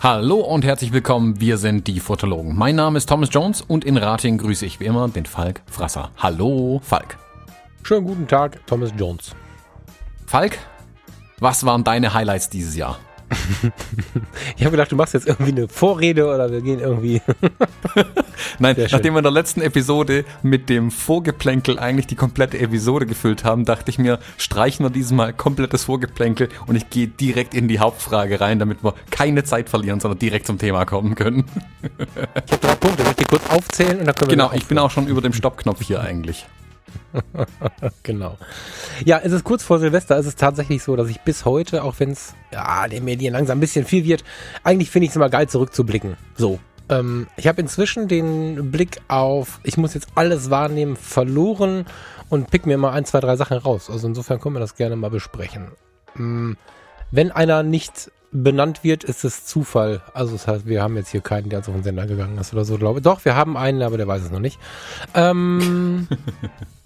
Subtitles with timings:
[0.00, 2.56] Hallo und herzlich willkommen, wir sind die Fotologen.
[2.56, 6.12] Mein Name ist Thomas Jones und in Rating grüße ich wie immer den Falk Frasser.
[6.16, 7.18] Hallo, Falk.
[7.82, 9.34] Schönen guten Tag, Thomas Jones.
[10.26, 10.58] Falk,
[11.40, 12.96] was waren deine Highlights dieses Jahr?
[14.56, 17.20] ich habe gedacht, du machst jetzt irgendwie eine Vorrede oder wir gehen irgendwie.
[18.58, 23.44] Nein, nachdem wir in der letzten Episode mit dem Vorgeplänkel eigentlich die komplette Episode gefüllt
[23.44, 27.68] haben, dachte ich mir, streichen wir dieses Mal komplettes Vorgeplänkel und ich gehe direkt in
[27.68, 31.44] die Hauptfrage rein, damit wir keine Zeit verlieren, sondern direkt zum Thema kommen können.
[31.82, 34.78] ich habe drei Punkte, ich die kurz aufzählen und dann können wir Genau, ich bin
[34.78, 36.46] auch schon über dem Stoppknopf hier eigentlich.
[38.02, 38.38] genau.
[39.04, 40.16] Ja, es ist kurz vor Silvester.
[40.16, 43.58] Es ist tatsächlich so, dass ich bis heute, auch wenn es ja, den Medien langsam
[43.58, 44.24] ein bisschen viel wird,
[44.64, 46.16] eigentlich finde ich es immer geil zurückzublicken.
[46.36, 46.58] So.
[46.88, 51.86] Ähm, ich habe inzwischen den Blick auf, ich muss jetzt alles wahrnehmen, verloren
[52.28, 53.90] und pick mir mal ein, zwei, drei Sachen raus.
[53.90, 55.68] Also insofern können wir das gerne mal besprechen.
[56.16, 56.56] Ähm,
[57.10, 60.02] wenn einer nicht benannt wird, ist es Zufall.
[60.14, 62.64] Also das heißt, wir haben jetzt hier keinen, der auf den Sender gegangen ist oder
[62.64, 63.02] so, glaube ich.
[63.04, 64.58] Doch, wir haben einen, aber der weiß es noch nicht.
[65.14, 66.08] Ähm,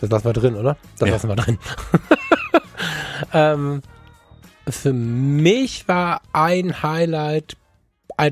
[0.00, 0.76] Das lassen wir drin, oder?
[0.98, 1.14] Das ja.
[1.14, 1.58] lassen wir drin.
[3.32, 3.82] ähm,
[4.68, 7.56] für mich war ein Highlight,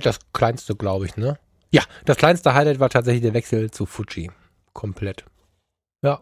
[0.01, 1.39] das kleinste, glaube ich, ne?
[1.71, 4.31] Ja, das kleinste Highlight war tatsächlich der Wechsel zu Fuji.
[4.73, 5.25] Komplett.
[6.03, 6.21] Ja.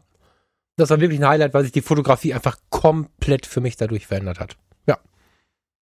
[0.77, 4.41] Das war wirklich ein Highlight, weil sich die Fotografie einfach komplett für mich dadurch verändert
[4.41, 4.57] hat.
[4.87, 4.99] Ja.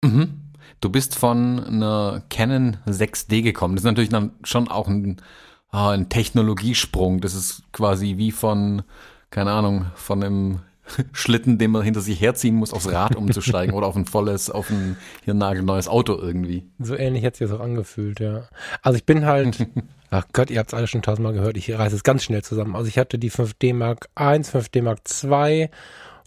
[0.03, 0.51] Mhm.
[0.79, 3.75] Du bist von einer Canon 6D gekommen.
[3.75, 5.21] Das ist natürlich dann schon auch ein,
[5.69, 7.21] ah, ein Technologiesprung.
[7.21, 8.83] Das ist quasi wie von
[9.31, 10.59] keine Ahnung, von einem
[11.13, 14.69] Schlitten, den man hinter sich herziehen muss, aufs Rad umzusteigen oder auf ein volles, auf
[14.69, 16.69] ein hier nagelneues Auto irgendwie.
[16.79, 18.47] So ähnlich hat sich das auch angefühlt, ja.
[18.81, 19.67] Also ich bin halt,
[20.09, 22.75] ach Gott, ihr habt es alle schon tausendmal gehört, ich reiße es ganz schnell zusammen.
[22.75, 25.69] Also ich hatte die 5D Mark I, 5D Mark II,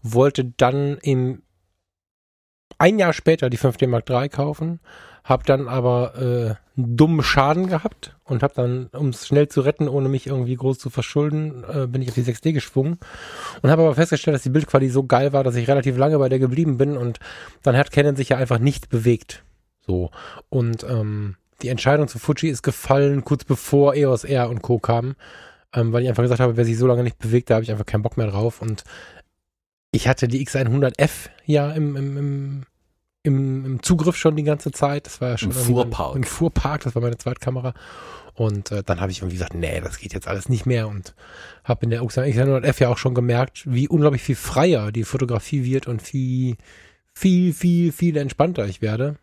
[0.03, 1.43] wollte dann im
[2.79, 4.81] ein Jahr später die 5D Mark III kaufen,
[5.25, 9.63] habe dann aber äh, einen dummen Schaden gehabt und habe dann, um es schnell zu
[9.63, 12.99] retten, ohne mich irgendwie groß zu verschulden, äh, bin ich auf die 6D geschwungen
[13.63, 16.29] und habe aber festgestellt, dass die Bildqualität so geil war, dass ich relativ lange bei
[16.29, 17.21] der geblieben bin und
[17.63, 19.45] dann hat Canon sich ja einfach nicht bewegt.
[19.81, 20.11] So.
[20.51, 24.79] Und ähm, die Entscheidung zu Fuji ist gefallen, kurz bevor EOS R und Co.
[24.79, 25.17] kamen,
[25.73, 27.71] ähm, weil ich einfach gesagt habe, wer sich so lange nicht bewegt, da habe ich
[27.71, 28.85] einfach keinen Bock mehr drauf und
[29.91, 32.67] ich hatte die X100F ja im, im, im
[33.25, 35.07] im, im Zugriff schon die ganze Zeit.
[35.07, 36.15] Das war ja schon im Fuhrpark.
[36.15, 37.75] Im Fuhrpark, das war meine Zweitkamera.
[38.35, 41.15] Und äh, dann habe ich irgendwie gesagt, nee, das geht jetzt alles nicht mehr und
[41.65, 45.65] habe in der Uxan X100F ja auch schon gemerkt, wie unglaublich viel freier die Fotografie
[45.65, 46.57] wird und wie
[47.15, 49.17] viel, viel, viel entspannter ich werde.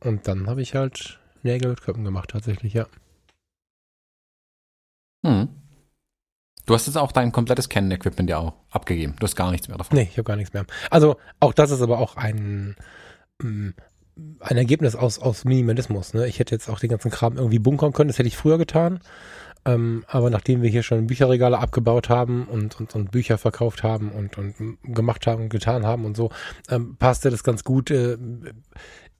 [0.00, 2.86] Und dann habe ich halt Nägel mit Köpfen gemacht, tatsächlich, ja.
[5.24, 5.48] Hm.
[6.66, 9.16] Du hast jetzt auch dein komplettes Canon-Equipment ja auch abgegeben.
[9.18, 9.96] Du hast gar nichts mehr davon.
[9.96, 10.64] Nee, ich habe gar nichts mehr.
[10.90, 12.76] Also auch das ist aber auch ein
[13.42, 16.14] ein Ergebnis aus, aus Minimalismus.
[16.14, 16.26] Ne?
[16.26, 19.00] Ich hätte jetzt auch den ganzen Kram irgendwie bunkern können, das hätte ich früher getan.
[19.64, 24.10] Ähm, aber nachdem wir hier schon Bücherregale abgebaut haben und, und, und Bücher verkauft haben
[24.10, 26.30] und, und gemacht haben und getan haben und so,
[26.68, 28.18] ähm, passte das ganz gut äh,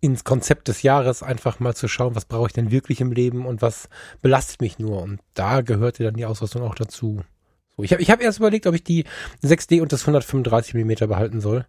[0.00, 3.47] ins Konzept des Jahres, einfach mal zu schauen, was brauche ich denn wirklich im Leben
[3.47, 3.89] und was
[4.21, 5.00] belastet mich nur.
[5.00, 7.21] Und da gehörte dann die Ausrüstung auch dazu.
[7.77, 9.04] So, ich habe ich hab erst überlegt, ob ich die
[9.44, 11.66] 6D und das 135 mm behalten soll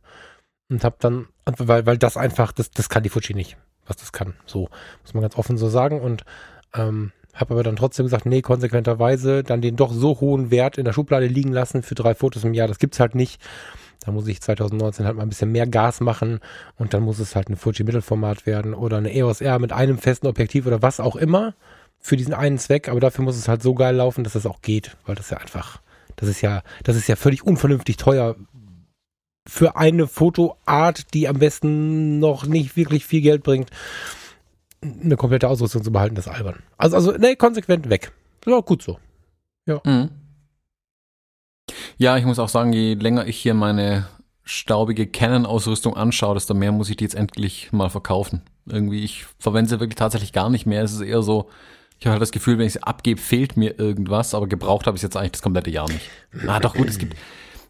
[0.69, 4.12] und habe dann, weil, weil das einfach, das, das kann die Fuji nicht, was das
[4.12, 4.34] kann.
[4.46, 4.69] So,
[5.01, 6.01] muss man ganz offen so sagen.
[6.01, 6.24] Und
[6.74, 10.85] ähm, habe aber dann trotzdem gesagt, nee, konsequenterweise dann den doch so hohen Wert in
[10.85, 13.41] der Schublade liegen lassen für drei Fotos im Jahr, das gibt's halt nicht.
[14.06, 16.41] Da muss ich 2019 halt mal ein bisschen mehr Gas machen
[16.75, 19.97] und dann muss es halt ein Fuji Mittelformat werden oder eine EOS R mit einem
[19.97, 21.56] festen Objektiv oder was auch immer
[22.00, 24.62] für diesen einen Zweck, aber dafür muss es halt so geil laufen, dass das auch
[24.62, 25.81] geht, weil das ja einfach,
[26.18, 28.35] das ist ja, das ist ja völlig unvernünftig teuer,
[29.47, 33.69] für eine Fotoart, die am besten noch nicht wirklich viel Geld bringt,
[34.81, 36.61] eine komplette Ausrüstung zu behalten, das ist albern.
[36.77, 38.11] Also, also, nee, konsequent weg.
[38.45, 38.99] Auch gut so.
[39.65, 39.81] Ja.
[39.85, 40.09] Mhm.
[41.97, 44.07] Ja, ich muss auch sagen, je länger ich hier meine
[44.43, 48.41] staubige Canon-Ausrüstung anschaue, desto mehr muss ich die jetzt endlich mal verkaufen.
[48.66, 50.84] Irgendwie, ich verwende sie wirklich tatsächlich gar nicht mehr.
[50.84, 51.49] Es ist eher so,
[51.99, 54.97] ich habe halt das Gefühl, wenn ich sie abgebe, fehlt mir irgendwas, aber gebraucht habe
[54.97, 56.09] ich es jetzt eigentlich das komplette Jahr nicht.
[56.47, 57.16] Ah, doch gut, es gibt,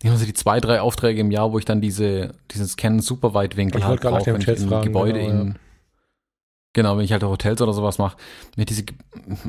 [0.04, 3.00] ich habe so die zwei, drei Aufträge im Jahr, wo ich dann diese, dieses Canon
[3.00, 5.54] Superweitwinkel ich halt brauche, wenn ich in fragen, Gebäude genau, in, ja.
[6.74, 8.18] genau, wenn ich halt Hotels oder sowas mache,
[8.58, 8.84] mir diese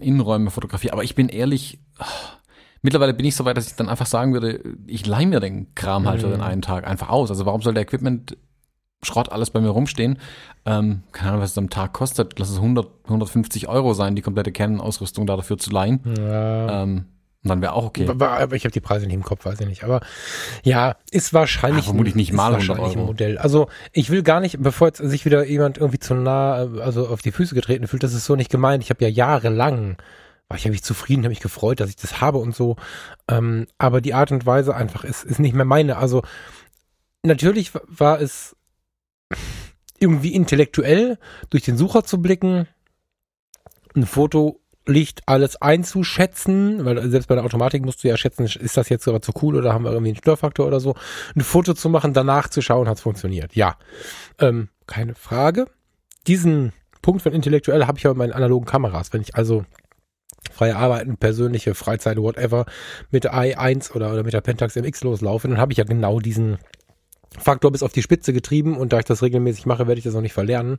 [0.01, 0.93] Innenräume fotografiere.
[0.93, 1.81] Aber ich bin ehrlich,
[2.83, 5.75] mittlerweile bin ich so weit, dass ich dann einfach sagen würde, ich leih mir den
[5.75, 6.27] Kram halt mhm.
[6.27, 7.31] für den einen Tag einfach aus.
[7.31, 8.37] Also warum soll der Equipment
[9.03, 10.21] Schrott alles bei mir rumstehen?
[10.65, 12.39] Ähm, keine Ahnung, was es am Tag kostet.
[12.39, 15.99] Lass es 100, 150 Euro sein, die komplette Canon-Ausrüstung da dafür zu leihen.
[16.17, 16.85] Ja.
[16.85, 17.06] Ähm,
[17.44, 18.08] Und dann wäre auch okay.
[18.08, 19.85] Aber ich habe die Preise nicht im Kopf, weiß ich nicht.
[19.85, 20.00] Aber
[20.62, 23.05] ja, ist wahrscheinlich, ja, vermutlich nicht mal 100 wahrscheinlich ein.
[23.05, 23.37] Modell.
[23.37, 27.20] Also ich will gar nicht, bevor jetzt sich wieder jemand irgendwie zu nah, also auf
[27.20, 28.82] die Füße getreten fühlt, das ist so nicht gemeint.
[28.82, 29.99] Ich habe ja jahrelang,
[30.49, 32.76] war ich ja mich zufrieden, habe mich gefreut, dass ich das habe und so.
[33.29, 35.99] Ähm, aber die Art und Weise einfach ist, ist nicht mehr meine.
[35.99, 36.23] Also
[37.23, 38.56] natürlich war es
[39.99, 41.19] irgendwie intellektuell,
[41.50, 42.67] durch den Sucher zu blicken,
[43.94, 48.77] ein Foto Licht alles einzuschätzen, weil selbst bei der Automatik musst du ja schätzen, ist
[48.77, 50.95] das jetzt aber zu cool oder haben wir irgendwie einen Störfaktor oder so,
[51.35, 53.55] ein Foto zu machen, danach zu schauen, hat es funktioniert.
[53.57, 53.77] Ja,
[54.39, 55.67] ähm, keine Frage.
[56.27, 59.13] Diesen Punkt von intellektuell habe ich aber in meinen analogen Kameras.
[59.13, 59.65] Wenn ich also
[60.53, 62.67] freie Arbeiten, persönliche Freizeit, whatever,
[63.11, 66.21] mit der i1 oder, oder mit der Pentax MX loslaufe, dann habe ich ja genau
[66.21, 66.59] diesen
[67.39, 70.15] Faktor bis auf die Spitze getrieben und da ich das regelmäßig mache, werde ich das
[70.15, 70.77] noch nicht verlernen.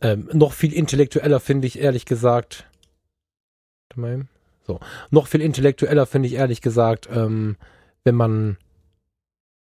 [0.00, 2.66] Ähm, noch viel intellektueller finde ich ehrlich gesagt.
[4.66, 4.80] So.
[5.10, 7.56] Noch viel intellektueller finde ich ehrlich gesagt, ähm,
[8.04, 8.58] wenn man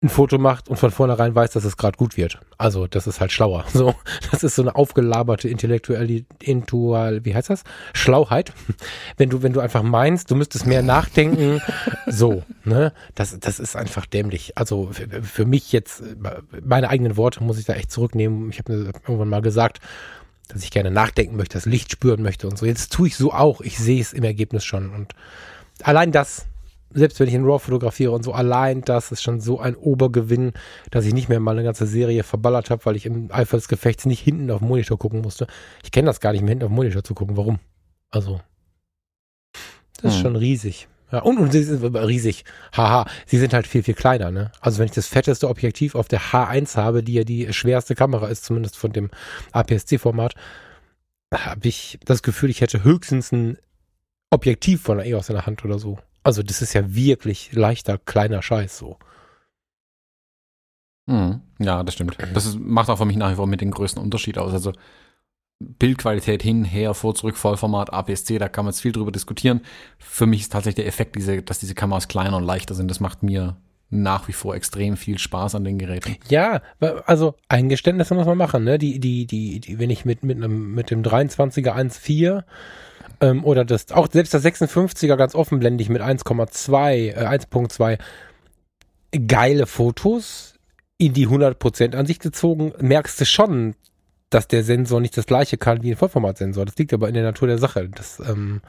[0.04, 2.38] ein Foto macht und von vornherein weiß, dass es gerade gut wird.
[2.58, 3.64] Also, das ist halt schlauer.
[3.72, 3.94] So,
[4.30, 7.64] das ist so eine aufgelaberte intellektuelle, intual, wie heißt das?
[7.92, 8.52] Schlauheit.
[9.16, 11.60] Wenn du, wenn du einfach meinst, du müsstest mehr nachdenken.
[12.06, 12.92] so, ne?
[13.14, 14.56] Das, das ist einfach dämlich.
[14.56, 16.02] Also, für, für mich jetzt,
[16.62, 18.50] meine eigenen Worte muss ich da echt zurücknehmen.
[18.50, 19.80] Ich habe irgendwann mal gesagt,
[20.48, 22.66] dass ich gerne nachdenken möchte, das Licht spüren möchte und so.
[22.66, 23.60] Jetzt tue ich so auch.
[23.60, 24.90] Ich sehe es im Ergebnis schon.
[24.94, 25.14] Und
[25.82, 26.46] allein das,
[26.92, 30.52] selbst wenn ich in RAW fotografiere und so, allein das ist schon so ein Obergewinn,
[30.90, 33.68] dass ich nicht mehr mal eine ganze Serie verballert habe, weil ich im Eifer des
[33.68, 35.46] Gefechts nicht hinten auf den Monitor gucken musste.
[35.82, 37.36] Ich kenne das gar nicht mehr, hinten auf den Monitor zu gucken.
[37.36, 37.58] Warum?
[38.10, 38.40] Also,
[40.02, 40.22] das ist Hm.
[40.22, 40.88] schon riesig.
[41.14, 42.44] Ja, und, und sie sind riesig.
[42.76, 44.50] Haha, sie sind halt viel, viel kleiner, ne?
[44.60, 48.26] Also wenn ich das fetteste Objektiv auf der H1 habe, die ja die schwerste Kamera
[48.26, 49.10] ist, zumindest von dem
[49.52, 50.34] APS-C-Format,
[51.32, 53.58] habe ich das Gefühl, ich hätte höchstens ein
[54.30, 56.00] Objektiv von der EOS in der Hand oder so.
[56.24, 58.98] Also das ist ja wirklich leichter, kleiner Scheiß so.
[61.06, 61.42] Mhm.
[61.60, 62.16] Ja, das stimmt.
[62.34, 64.52] Das ist, macht auch für mich nach wie vor mit den größten Unterschied aus.
[64.52, 64.72] Also
[65.60, 69.60] Bildqualität hin, her, vor, zurück, Vollformat, APS-C, da kann man jetzt viel drüber diskutieren.
[69.98, 72.90] Für mich ist tatsächlich der Effekt, diese, dass diese Kameras kleiner und leichter sind.
[72.90, 73.56] Das macht mir
[73.90, 76.16] nach wie vor extrem viel Spaß an den Geräten.
[76.28, 76.62] Ja,
[77.06, 78.78] also Eingeständnisse muss man machen, ne?
[78.78, 82.42] Die, die, die, die wenn ich mit, mit einem, mit dem 23er 1.4
[83.20, 87.98] ähm, oder das, auch selbst das 56er ganz offenblendig mit 1,2, äh, 1.2
[89.28, 90.54] geile Fotos
[90.98, 93.74] in die 100% Ansicht gezogen, merkst du schon,
[94.34, 96.64] dass der Sensor nicht das gleiche kann wie ein Vollformatsensor.
[96.64, 97.88] Das liegt aber in der Natur der Sache.
[97.88, 98.60] Das ähm,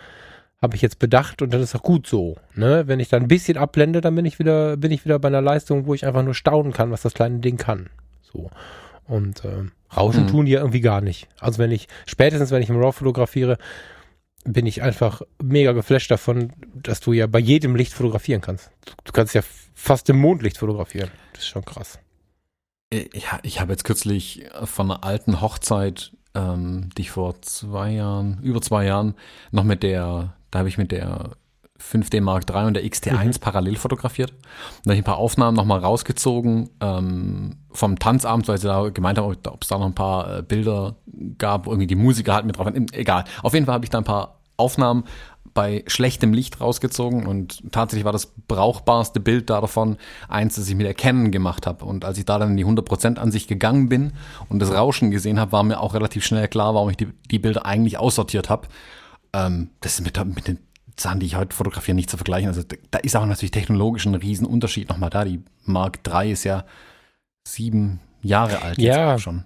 [0.62, 2.38] habe ich jetzt bedacht und dann ist auch gut so.
[2.54, 2.84] Ne?
[2.88, 5.42] Wenn ich dann ein bisschen abblende, dann bin ich wieder, bin ich wieder bei einer
[5.42, 7.90] Leistung, wo ich einfach nur staunen kann, was das kleine Ding kann.
[8.22, 8.50] So.
[9.08, 10.28] Und ähm, Rauschen Mhm.
[10.28, 11.28] tun die ja irgendwie gar nicht.
[11.40, 13.58] Also wenn ich, spätestens wenn ich im RAW fotografiere,
[14.44, 18.70] bin ich einfach mega geflasht davon, dass du ja bei jedem Licht fotografieren kannst.
[18.86, 19.42] Du, du kannst ja
[19.74, 21.10] fast im Mondlicht fotografieren.
[21.34, 22.00] Das ist schon krass.
[22.92, 27.92] Äh, Ja, ich habe jetzt kürzlich von einer alten Hochzeit, ähm, die ich vor zwei
[27.92, 29.16] Jahren, über zwei Jahren,
[29.52, 31.32] noch mit der, da habe ich mit der
[31.80, 34.32] 5D Mark III und der XT1 parallel fotografiert.
[34.32, 34.40] Und
[34.86, 39.18] da habe ich ein paar Aufnahmen nochmal rausgezogen ähm, vom Tanzabend, weil sie da gemeint
[39.18, 40.96] haben, ob es da noch ein paar äh, Bilder
[41.38, 42.88] gab, wo irgendwie die Musiker halt mit drauf waren.
[42.94, 43.26] Egal.
[43.44, 45.04] Auf jeden Fall habe ich da ein paar Aufnahmen
[45.56, 50.76] bei schlechtem Licht rausgezogen und tatsächlich war das brauchbarste Bild da davon eins, das ich
[50.76, 51.86] mit der Canon gemacht habe.
[51.86, 54.12] Und als ich da dann in die 100% Ansicht gegangen bin
[54.50, 57.40] und das Rauschen gesehen habe, war mir auch relativ schnell klar, warum ich die, die
[57.40, 58.68] Bilder eigentlich aussortiert habe.
[59.34, 60.60] Ähm, das ist mit, mit den
[61.00, 62.50] Sachen, die ich heute fotografiere, nicht zu vergleichen.
[62.50, 65.24] Also da- ist auch natürlich technologisch ein Riesenunterschied nochmal da.
[65.26, 66.66] Die Mark III ist ja
[67.48, 69.14] sieben Jahre alt Ja.
[69.14, 69.46] jetzt auch schon.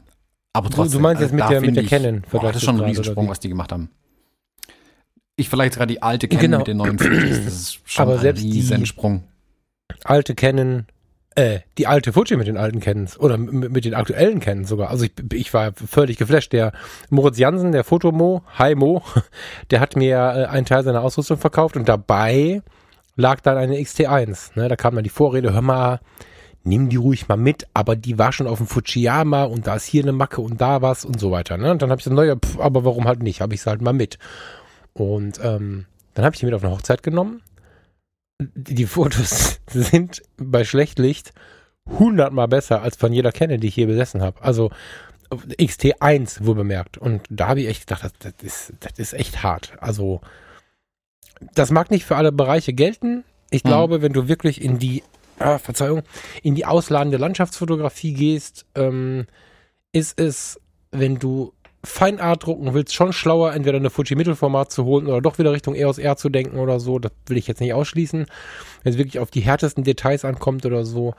[0.54, 1.00] Aber trotzdem.
[1.00, 2.84] du meinst jetzt also mit der- mit der ich, Canon, Boah, das ist schon ein
[2.86, 3.90] Riesensprung, was die gemacht haben.
[5.40, 6.58] Ich vielleicht gerade die alte Canon Genau.
[6.60, 7.46] mit den neuen Features.
[7.46, 9.24] Das ist schon Aber ein selbst die- Riesensprung.
[10.04, 10.86] alte Canon,
[11.36, 14.90] äh, die alte Fuji mit den alten Canons oder mit den aktuellen Canons sogar.
[14.90, 16.52] Also ich, ich war völlig geflasht.
[16.54, 16.74] Der
[17.10, 19.02] Moritz Jansen, der Fotomo, Hi Mo,
[19.72, 22.62] der hat mir äh, einen Teil seiner Ausrüstung verkauft und dabei
[23.16, 24.52] lag dann eine XT1.
[24.56, 24.68] Ne?
[24.68, 26.00] Da kam dann die Vorrede, hör mal,
[26.64, 29.86] nimm die ruhig mal mit, aber die war schon auf dem Fujiyama und da ist
[29.86, 31.58] hier eine Macke und da was und so weiter.
[31.58, 31.72] Ne?
[31.72, 33.42] Und dann habe ich gesagt, naja, pf, aber warum halt nicht?
[33.42, 34.18] Habe ich sie halt mal mit.
[34.94, 37.42] Und ähm, dann habe ich die mit auf eine Hochzeit genommen
[38.42, 41.34] die Fotos sind bei Schlechtlicht
[41.88, 44.42] hundertmal besser als von jeder Canon, die ich je besessen habe.
[44.42, 44.72] Also
[45.32, 46.98] XT1 wohl bemerkt.
[46.98, 49.74] Und da habe ich echt gedacht, das, das, ist, das ist echt hart.
[49.80, 50.22] Also
[51.56, 53.24] das mag nicht für alle Bereiche gelten.
[53.50, 53.68] Ich Mhm.
[53.70, 55.04] glaube, wenn du wirklich in die,
[55.40, 56.04] ah, Verzeihung,
[56.44, 59.26] in die ausladende Landschaftsfotografie gehst, ähm,
[59.92, 60.60] ist es,
[60.92, 65.38] wenn du Feinart drucken willst, schon schlauer, entweder eine Fuji Mittelformat zu holen oder doch
[65.38, 67.00] wieder Richtung EOS R zu denken oder so.
[67.00, 68.26] Das will ich jetzt nicht ausschließen.
[68.84, 71.14] Wenn es wirklich auf die härtesten Details ankommt oder so.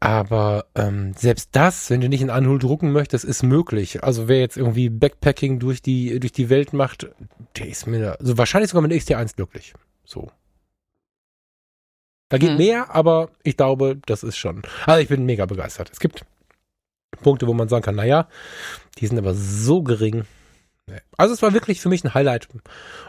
[0.00, 4.04] Aber ähm, selbst das, wenn du nicht in Anhul drucken möchtest, ist möglich.
[4.04, 7.08] Also wer jetzt irgendwie Backpacking durch die, durch die Welt macht,
[7.56, 9.72] der ist mir da, also wahrscheinlich sogar mit der XT1 glücklich.
[10.04, 10.30] So.
[12.28, 12.56] Da geht hm.
[12.58, 14.62] mehr, aber ich glaube, das ist schon.
[14.86, 15.90] Also ich bin mega begeistert.
[15.90, 16.24] Es gibt
[17.22, 18.28] Punkte, wo man sagen kann, naja,
[18.98, 20.24] die sind aber so gering.
[21.16, 22.48] Also es war wirklich für mich ein Highlight,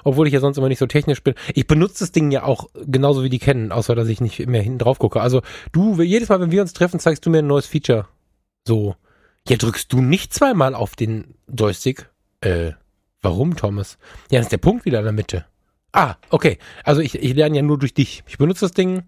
[0.06, 1.36] obwohl ich ja sonst immer nicht so technisch bin.
[1.54, 4.62] Ich benutze das Ding ja auch genauso wie die kennen, außer dass ich nicht mehr
[4.62, 5.20] hinten drauf gucke.
[5.20, 5.42] Also
[5.74, 8.08] du, jedes Mal, wenn wir uns treffen, zeigst du mir ein neues Feature.
[8.66, 8.96] So,
[9.48, 12.10] ja, drückst du nicht zweimal auf den Joystick?
[12.40, 12.72] Äh,
[13.22, 13.98] warum, Thomas?
[14.32, 15.46] Ja, das ist der Punkt wieder in der Mitte.
[15.92, 16.58] Ah, okay.
[16.84, 18.24] Also ich, ich lerne ja nur durch dich.
[18.28, 19.04] Ich benutze das Ding,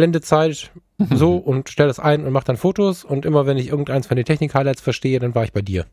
[0.00, 0.70] Blendezeit,
[1.10, 4.16] so und stelle das ein und mache dann Fotos und immer wenn ich irgendeins von
[4.16, 5.84] den Technik-Highlights verstehe, dann war ich bei dir.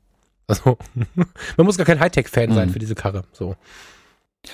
[0.48, 0.78] Also
[1.58, 2.74] man muss gar kein Hightech-Fan sein mhm.
[2.74, 3.24] für diese Karre.
[3.34, 3.56] So.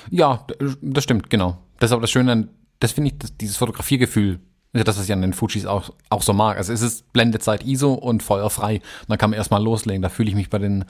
[0.10, 0.48] Ja,
[0.82, 1.60] das stimmt, genau.
[1.78, 2.48] Das ist aber das Schöne,
[2.80, 4.40] das finde ich, das, dieses Fotografiergefühl,
[4.72, 6.58] das, was ich an den Fujis auch, auch so mag.
[6.58, 8.78] Also es ist Blendezeit ISO und feuerfrei.
[8.78, 10.02] Und dann kann man erstmal loslegen.
[10.02, 10.86] Da fühle ich mich bei den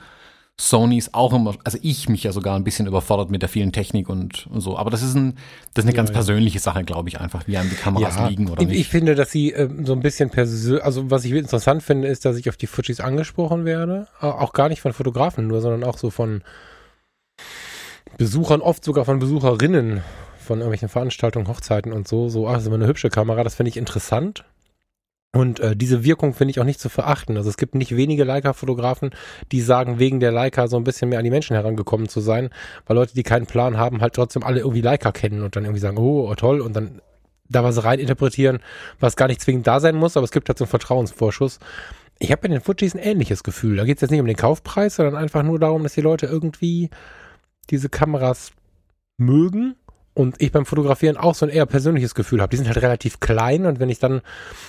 [0.60, 4.08] Sonys auch immer, also ich mich ja sogar ein bisschen überfordert mit der vielen Technik
[4.08, 4.78] und, und so.
[4.78, 5.34] Aber das ist, ein,
[5.74, 6.14] das ist eine ja, ganz ja.
[6.14, 8.80] persönliche Sache, glaube ich, einfach, wie einem die Kameras ja, liegen oder ich, nicht.
[8.80, 12.24] Ich finde, dass sie äh, so ein bisschen persönlich, also was ich interessant finde, ist,
[12.24, 14.06] dass ich auf die Fujis angesprochen werde.
[14.20, 16.42] Auch gar nicht von Fotografen nur, sondern auch so von
[18.16, 20.02] Besuchern, oft sogar von Besucherinnen
[20.38, 22.28] von irgendwelchen Veranstaltungen, Hochzeiten und so.
[22.28, 24.44] So, ach, das ist immer eine hübsche Kamera, das finde ich interessant.
[25.34, 27.36] Und äh, diese Wirkung finde ich auch nicht zu verachten.
[27.36, 29.10] Also es gibt nicht wenige Leica-Fotografen,
[29.50, 32.50] die sagen, wegen der Leica so ein bisschen mehr an die Menschen herangekommen zu sein,
[32.86, 35.80] weil Leute, die keinen Plan haben, halt trotzdem alle irgendwie Leica kennen und dann irgendwie
[35.80, 37.00] sagen, oh, oh toll, und dann
[37.48, 38.60] da was rein interpretieren,
[39.00, 41.58] was gar nicht zwingend da sein muss, aber es gibt halt so einen Vertrauensvorschuss.
[42.20, 43.76] Ich habe bei den Fujis ein ähnliches Gefühl.
[43.76, 46.26] Da geht es jetzt nicht um den Kaufpreis, sondern einfach nur darum, dass die Leute
[46.26, 46.90] irgendwie
[47.70, 48.52] diese Kameras
[49.18, 49.74] mögen
[50.14, 52.50] und ich beim Fotografieren auch so ein eher persönliches Gefühl habe.
[52.50, 54.22] Die sind halt relativ klein und wenn ich dann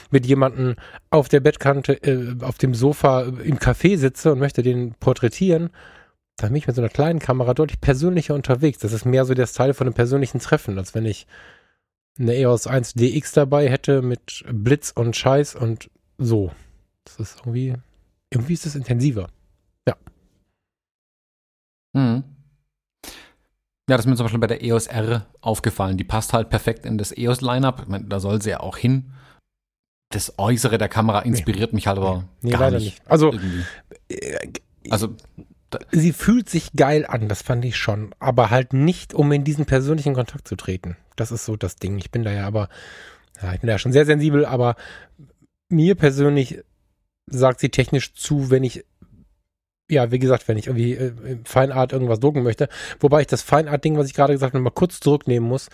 [0.10, 0.75] mit jemandem
[1.12, 5.70] auf der Bettkante, äh, auf dem Sofa im Café sitze und möchte den porträtieren,
[6.38, 8.80] dann bin ich mit so einer kleinen Kamera deutlich persönlicher unterwegs.
[8.80, 11.28] Das ist mehr so der Style von einem persönlichen Treffen, als wenn ich
[12.20, 16.52] eine EOS 1 DX dabei hätte mit Blitz und Scheiß und so.
[17.04, 17.75] Das ist irgendwie,
[18.32, 19.30] irgendwie ist es intensiver.
[19.88, 19.96] Ja.
[21.94, 22.35] Mhm.
[23.89, 25.98] Ja, das ist mir zum Beispiel bei der EOS R aufgefallen.
[25.98, 27.86] Die passt halt perfekt in das EOS-Lineup.
[28.08, 29.13] Da soll sie ja auch hin.
[30.12, 31.77] Das Äußere der Kamera inspiriert nee.
[31.77, 33.00] mich halt aber nee, gar leider nicht.
[33.00, 33.12] nicht.
[33.12, 33.34] Also,
[34.10, 34.50] äh,
[34.89, 35.15] also
[35.92, 38.13] sie fühlt sich geil an, das fand ich schon.
[38.20, 40.98] Aber halt nicht, um in diesen persönlichen Kontakt zu treten.
[41.15, 41.98] Das ist so das Ding.
[41.98, 42.70] Ich bin da ja aber,
[43.42, 44.75] ja, ich bin da ja schon sehr sensibel, aber
[45.70, 46.63] mir persönlich
[47.27, 48.86] sagt sie technisch zu, wenn ich
[49.89, 53.98] ja, wie gesagt, wenn ich irgendwie äh, Feinart irgendwas drucken möchte, wobei ich das Feinart-Ding,
[53.98, 55.70] was ich gerade gesagt habe, mal kurz zurücknehmen muss,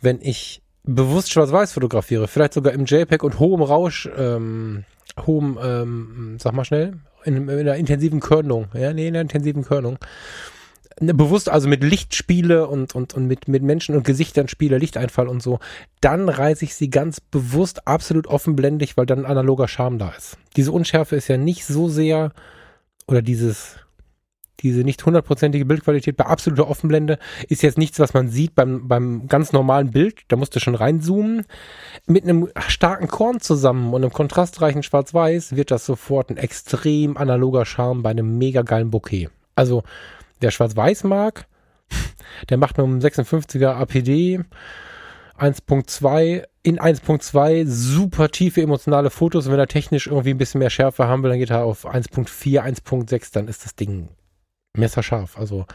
[0.00, 4.84] wenn ich bewusst schwarz-weiß fotografiere, vielleicht sogar im JPEG und hohem Rausch, ähm,
[5.26, 9.62] hohem, ähm, sag mal schnell, in, in einer intensiven Körnung, ja, nee, in einer intensiven
[9.62, 9.98] Körnung,
[11.00, 14.78] ne, bewusst also mit Licht spiele und, und, und mit, mit Menschen und Gesichtern spiele,
[14.78, 15.58] Lichteinfall und so,
[16.00, 20.38] dann reiße ich sie ganz bewusst absolut offenblendig, weil dann analoger Charme da ist.
[20.56, 22.32] Diese Unschärfe ist ja nicht so sehr
[23.10, 23.76] oder dieses,
[24.60, 29.26] diese nicht hundertprozentige Bildqualität bei absoluter Offenblende ist jetzt nichts, was man sieht beim, beim
[29.26, 30.20] ganz normalen Bild.
[30.28, 31.44] Da musst du schon reinzoomen.
[32.06, 37.64] Mit einem starken Korn zusammen und einem kontrastreichen Schwarz-Weiß wird das sofort ein extrem analoger
[37.64, 39.30] Charme bei einem mega geilen Bouquet.
[39.54, 39.82] Also,
[40.40, 41.46] wer Schwarz-Weiß mag,
[42.48, 44.40] der macht mit einem 56er APD
[45.40, 50.70] 1.2 in 1.2 super tiefe emotionale Fotos und wenn er technisch irgendwie ein bisschen mehr
[50.70, 54.08] Schärfe haben will, dann geht er auf 1.4, 1.6, dann ist das Ding
[54.76, 55.38] messerscharf.
[55.38, 55.66] Also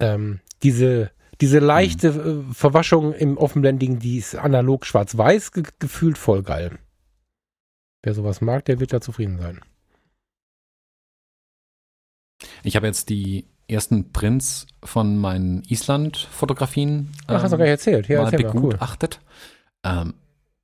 [0.00, 2.52] ähm, diese, diese leichte mhm.
[2.52, 6.78] Verwaschung im Offenblendigen, die ist analog schwarz-weiß ge gefühlt voll geil.
[8.02, 9.60] Wer sowas mag, der wird da zufrieden sein.
[12.64, 18.08] Ich habe jetzt die ersten Prints von meinen Island-Fotografien ähm, hast du gar nicht erzählt.
[18.08, 19.20] Ja, mal begutachtet.
[19.84, 20.14] Ähm,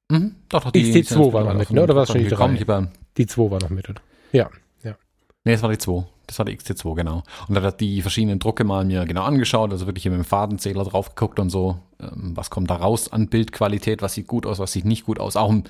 [0.09, 1.83] mh, doch, doch, die XT2 war noch mit, ne?
[1.83, 2.89] Oder war es schon die 3?
[3.17, 3.89] Die 2 war noch mit.
[4.33, 4.51] Ja,
[4.83, 4.97] ja.
[5.45, 6.05] Nee, es war die 2.
[6.29, 7.23] Das war die XT2, genau.
[7.49, 10.27] Und da hat die verschiedenen Drucke mal mir genau angeschaut, also wirklich hier mit dem
[10.27, 14.45] Fadenzähler drauf geguckt und so, ähm, was kommt da raus an Bildqualität, was sieht gut
[14.45, 15.65] aus, was sieht nicht gut aus, auch um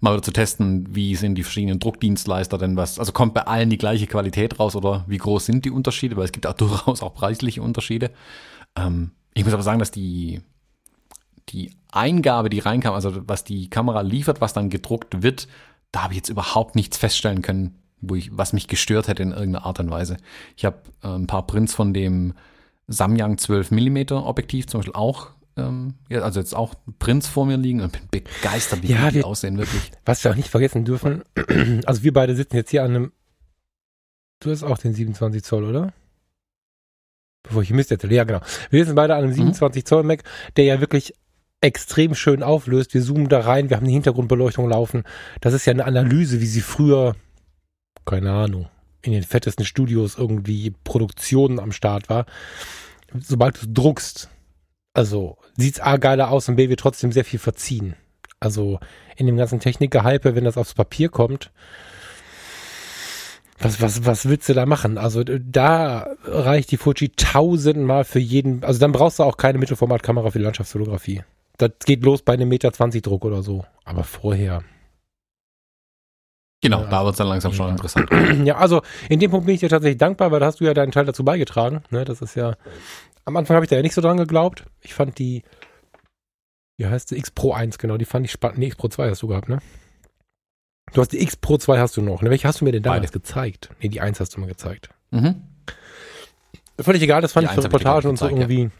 [0.00, 3.70] mal wieder zu testen, wie sind die verschiedenen Druckdienstleister denn was, also kommt bei allen
[3.70, 7.02] die gleiche Qualität raus oder wie groß sind die Unterschiede, weil es gibt auch durchaus
[7.02, 8.10] auch preisliche Unterschiede.
[8.76, 10.40] Ähm, ich muss aber sagen, dass die,
[11.48, 15.48] die Eingabe, die reinkam, also was die Kamera liefert, was dann gedruckt wird,
[15.92, 19.32] da habe ich jetzt überhaupt nichts feststellen können, wo ich, was mich gestört hätte in
[19.32, 20.18] irgendeiner Art und Weise.
[20.56, 22.34] Ich habe äh, ein paar Prints von dem
[22.86, 27.56] Samyang 12 mm Objektiv zum Beispiel auch, ähm, ja, also jetzt auch Prints vor mir
[27.56, 29.90] liegen und bin begeistert, wie Ja, die wir- aussehen, wirklich.
[30.04, 31.22] Was wir auch nicht vergessen dürfen,
[31.86, 33.12] also wir beide sitzen jetzt hier an einem,
[34.40, 35.92] du hast auch den 27 Zoll, oder?
[37.42, 38.40] Bevor ich Mist erzähle, ja genau.
[38.70, 40.22] Wir sitzen beide an einem 27 Zoll Mac,
[40.56, 41.14] der ja wirklich
[41.60, 42.94] extrem schön auflöst.
[42.94, 45.04] Wir zoomen da rein, wir haben eine Hintergrundbeleuchtung laufen.
[45.40, 47.16] Das ist ja eine Analyse, wie sie früher,
[48.04, 48.68] keine Ahnung,
[49.02, 52.26] in den fettesten Studios irgendwie Produktionen am Start war.
[53.18, 54.28] Sobald du druckst,
[54.98, 57.94] also sieht's A geiler aus und B wird trotzdem sehr viel verziehen.
[58.40, 58.80] Also
[59.16, 61.50] in dem ganzen Technikgehype, wenn das aufs Papier kommt,
[63.60, 64.98] was, was, was willst du da machen?
[64.98, 70.30] Also da reicht die Fuji tausendmal für jeden, also dann brauchst du auch keine Mittelformatkamera
[70.30, 71.22] für die Landschaftsfotografie.
[71.56, 73.64] Das geht los bei einem Meter 20 Druck oder so.
[73.84, 74.62] Aber vorher.
[76.60, 76.88] Genau, Ja.
[76.88, 77.72] da wird es dann langsam schon Ja.
[77.72, 78.08] interessant.
[78.46, 80.74] Ja, also in dem Punkt bin ich dir tatsächlich dankbar, weil da hast du ja
[80.74, 81.82] deinen Teil dazu beigetragen.
[81.90, 82.54] Ne, das ist ja,
[83.28, 84.64] am Anfang habe ich da ja nicht so dran geglaubt.
[84.80, 85.42] Ich fand die,
[86.78, 88.58] wie heißt sie, X Pro 1, genau, die fand ich spannend.
[88.58, 89.58] Nee, X Pro 2 hast du gehabt, ne?
[90.92, 92.22] Du hast die X Pro 2 hast du noch.
[92.22, 92.30] Ne?
[92.30, 93.12] Welche hast du mir denn damals Beide.
[93.12, 93.70] gezeigt?
[93.80, 94.88] Nee, die 1 hast du mir gezeigt.
[95.10, 95.42] Mhm.
[96.80, 98.70] Völlig egal, das fand Die ich für 1 hab ich dir, Reportagen und so irgendwie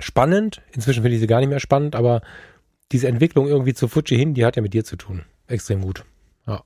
[0.00, 0.60] spannend.
[0.72, 2.20] Inzwischen finde ich sie gar nicht mehr spannend, aber
[2.92, 5.24] diese Entwicklung irgendwie zu Fuji hin, die hat ja mit dir zu tun.
[5.46, 6.04] Extrem gut.
[6.46, 6.62] Ja.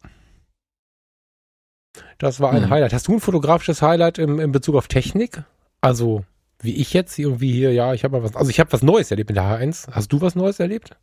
[2.19, 2.71] Das war ein Mhm.
[2.71, 2.93] Highlight.
[2.93, 5.45] Hast du ein fotografisches Highlight im, in Bezug auf Technik?
[5.81, 6.25] Also,
[6.61, 9.11] wie ich jetzt irgendwie hier, ja, ich habe mal was, also ich habe was Neues
[9.11, 9.91] erlebt mit der H1.
[9.93, 10.97] Hast du was Neues erlebt?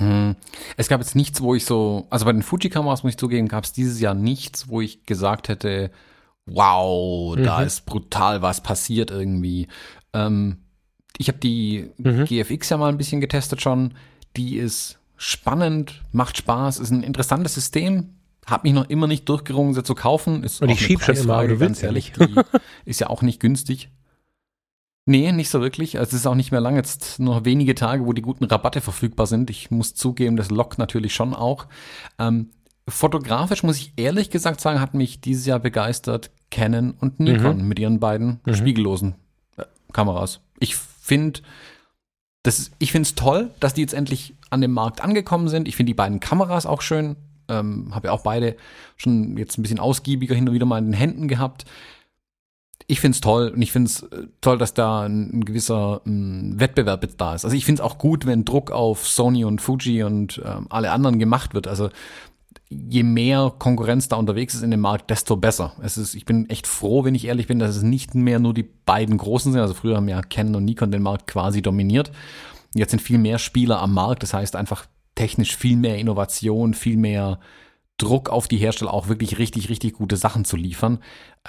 [0.00, 0.36] Hm.
[0.76, 3.64] Es gab jetzt nichts, wo ich so, also bei den Fuji-Kameras muss ich zugeben, gab
[3.64, 5.90] es dieses Jahr nichts, wo ich gesagt hätte,
[6.46, 7.66] wow, da Mhm.
[7.66, 9.68] ist brutal was passiert irgendwie.
[10.14, 10.58] Ähm,
[11.18, 12.24] ich habe die Mhm.
[12.24, 13.94] GFX ja mal ein bisschen getestet schon.
[14.36, 18.14] Die ist spannend, macht Spaß, ist ein interessantes System.
[18.50, 20.42] Hab mich noch immer nicht durchgerungen, sie zu kaufen.
[20.42, 22.12] Ist Und ich eine schieb schon immer, aber du ganz willst ja ehrlich.
[22.12, 22.34] Die
[22.84, 23.90] ist ja auch nicht günstig.
[25.06, 25.98] Nee, nicht so wirklich.
[25.98, 28.80] Also es ist auch nicht mehr lang, jetzt nur wenige Tage, wo die guten Rabatte
[28.80, 29.50] verfügbar sind.
[29.50, 31.66] Ich muss zugeben, das lockt natürlich schon auch.
[32.18, 32.50] Ähm,
[32.86, 37.78] fotografisch muss ich ehrlich gesagt sagen, hat mich dieses Jahr begeistert Canon und Nikon mit
[37.78, 38.54] ihren beiden Mhm.
[38.54, 39.14] spiegellosen
[39.56, 40.40] äh, Kameras.
[40.58, 41.40] Ich finde,
[42.42, 45.66] das ist, ich finde es toll, dass die jetzt endlich an dem Markt angekommen sind.
[45.68, 47.16] Ich finde die beiden Kameras auch schön.
[47.50, 48.56] Ähm, Habe ja auch beide
[48.96, 51.64] schon jetzt ein bisschen ausgiebiger hin und wieder mal in den Händen gehabt.
[52.86, 56.00] Ich finde es toll und ich finde es äh, toll, dass da ein, ein gewisser
[56.06, 57.44] ähm, Wettbewerb da ist.
[57.44, 60.90] Also ich finde es auch gut, wenn Druck auf Sony und Fuji und ähm, alle
[60.90, 61.68] anderen gemacht wird.
[61.68, 61.90] Also
[62.70, 65.72] je mehr Konkurrenz da unterwegs ist in dem Markt, desto besser.
[65.82, 68.54] Es ist, ich bin echt froh, wenn ich ehrlich bin, dass es nicht mehr nur
[68.54, 69.60] die beiden großen sind.
[69.60, 72.12] Also früher haben ja Canon und Nikon den Markt quasi dominiert.
[72.74, 74.22] Jetzt sind viel mehr Spieler am Markt.
[74.22, 74.86] Das heißt einfach
[75.20, 77.40] technisch viel mehr Innovation, viel mehr
[77.98, 81.00] Druck auf die Hersteller, auch wirklich richtig, richtig gute Sachen zu liefern.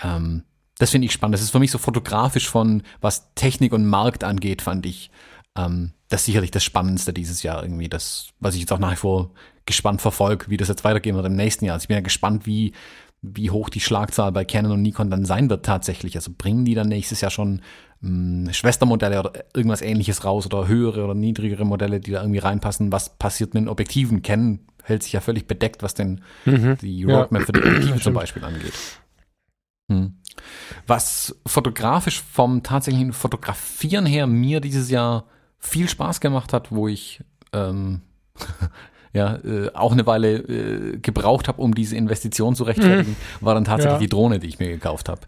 [0.03, 0.43] Ähm,
[0.77, 1.35] das finde ich spannend.
[1.35, 5.09] Das ist für mich so fotografisch von, was Technik und Markt angeht, fand ich
[5.55, 7.87] ähm, das sicherlich das Spannendste dieses Jahr irgendwie.
[7.87, 9.31] Das, was ich jetzt auch nach wie vor
[9.65, 11.75] gespannt verfolge, wie das jetzt weitergehen wird im nächsten Jahr.
[11.75, 12.73] Also ich bin ja gespannt, wie,
[13.21, 16.17] wie hoch die Schlagzahl bei Canon und Nikon dann sein wird tatsächlich.
[16.17, 17.61] Also bringen die dann nächstes Jahr schon
[18.01, 22.91] mh, Schwestermodelle oder irgendwas ähnliches raus oder höhere oder niedrigere Modelle, die da irgendwie reinpassen.
[22.91, 24.21] Was passiert mit den Objektiven?
[24.21, 27.19] Canon hält sich ja völlig bedeckt, was denn die Ja.
[27.19, 28.13] Roadmap für die Objektive zum.
[28.13, 28.73] Beispiel angeht.
[29.91, 30.15] Hm.
[30.87, 35.25] Was fotografisch vom tatsächlichen Fotografieren her mir dieses Jahr
[35.59, 37.21] viel Spaß gemacht hat, wo ich
[37.53, 38.01] ähm,
[39.13, 43.65] ja äh, auch eine Weile äh, gebraucht habe, um diese Investition zu rechtfertigen, war dann
[43.65, 43.99] tatsächlich Ja.
[43.99, 45.21] die Drohne, die ich mir gekauft habe.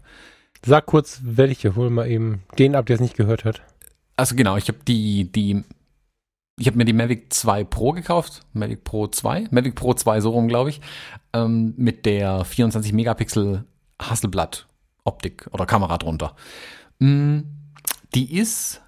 [0.66, 3.62] Sag kurz, welche, hol mal eben den ab, der es nicht gehört hat.
[4.16, 5.62] Also genau, ich habe die, die,
[6.58, 10.30] ich habe mir die Mavic 2 Pro gekauft, Mavic Pro 2, Mavic Pro 2 so
[10.30, 10.80] rum, glaube ich,
[11.34, 13.64] ähm, mit der 24 Megapixel
[14.00, 14.66] Hasselblad
[15.04, 16.34] Optik oder Kamera drunter.
[16.98, 17.40] Mm,
[18.14, 18.80] die ist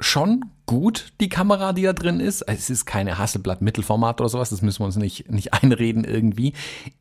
[0.00, 2.42] schon gut, die Kamera, die da drin ist.
[2.42, 6.52] Es ist keine Hasselblad Mittelformat oder sowas, das müssen wir uns nicht, nicht einreden irgendwie.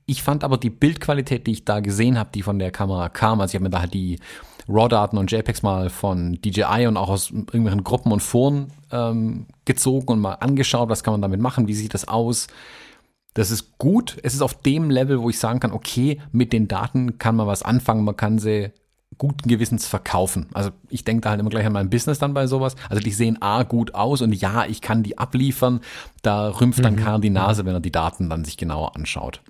[0.05, 3.41] Ich fand aber die Bildqualität, die ich da gesehen habe, die von der Kamera kam,
[3.41, 4.19] also ich habe mir da halt die
[4.69, 10.07] RAW-Daten und JPEGs mal von DJI und auch aus irgendwelchen Gruppen und Foren ähm, gezogen
[10.07, 12.47] und mal angeschaut, was kann man damit machen, wie sieht das aus.
[13.33, 14.17] Das ist gut.
[14.23, 17.47] Es ist auf dem Level, wo ich sagen kann, okay, mit den Daten kann man
[17.47, 18.71] was anfangen, man kann sie
[19.17, 20.47] guten Gewissens verkaufen.
[20.53, 22.75] Also ich denke da halt immer gleich an mein Business dann bei sowas.
[22.89, 25.81] Also die sehen A gut aus und ja, ich kann die abliefern.
[26.21, 29.41] Da rümpft dann Karl die Nase, wenn er die Daten dann sich genauer anschaut.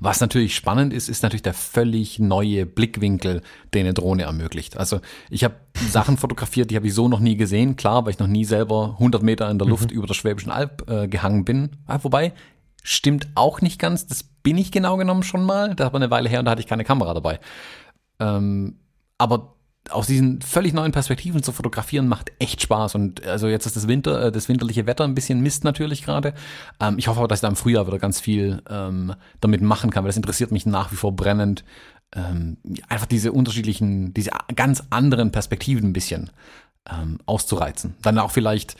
[0.00, 3.42] Was natürlich spannend ist, ist natürlich der völlig neue Blickwinkel,
[3.74, 4.76] den eine Drohne ermöglicht.
[4.76, 5.56] Also ich habe
[5.90, 7.76] Sachen fotografiert, die habe ich so noch nie gesehen.
[7.76, 10.88] Klar, weil ich noch nie selber 100 Meter in der Luft über der Schwäbischen Alb
[10.90, 11.70] äh, gehangen bin.
[11.86, 12.32] Ah, wobei,
[12.82, 14.06] stimmt auch nicht ganz.
[14.06, 15.74] Das bin ich genau genommen schon mal.
[15.74, 17.40] Da war eine Weile her und da hatte ich keine Kamera dabei.
[18.22, 18.76] Ähm,
[19.18, 19.54] aber
[19.90, 23.88] aus diesen völlig neuen Perspektiven zu fotografieren macht echt Spaß und also jetzt ist das
[23.88, 26.34] Winter, äh, das winterliche Wetter ein bisschen Mist natürlich gerade.
[26.80, 29.90] Ähm, ich hoffe aber, dass ich da im Frühjahr wieder ganz viel ähm, damit machen
[29.90, 31.64] kann, weil das interessiert mich nach wie vor brennend.
[32.14, 32.58] Ähm,
[32.88, 36.30] einfach diese unterschiedlichen, diese ganz anderen Perspektiven ein bisschen
[36.88, 37.94] ähm, auszureizen.
[38.02, 38.76] Dann auch vielleicht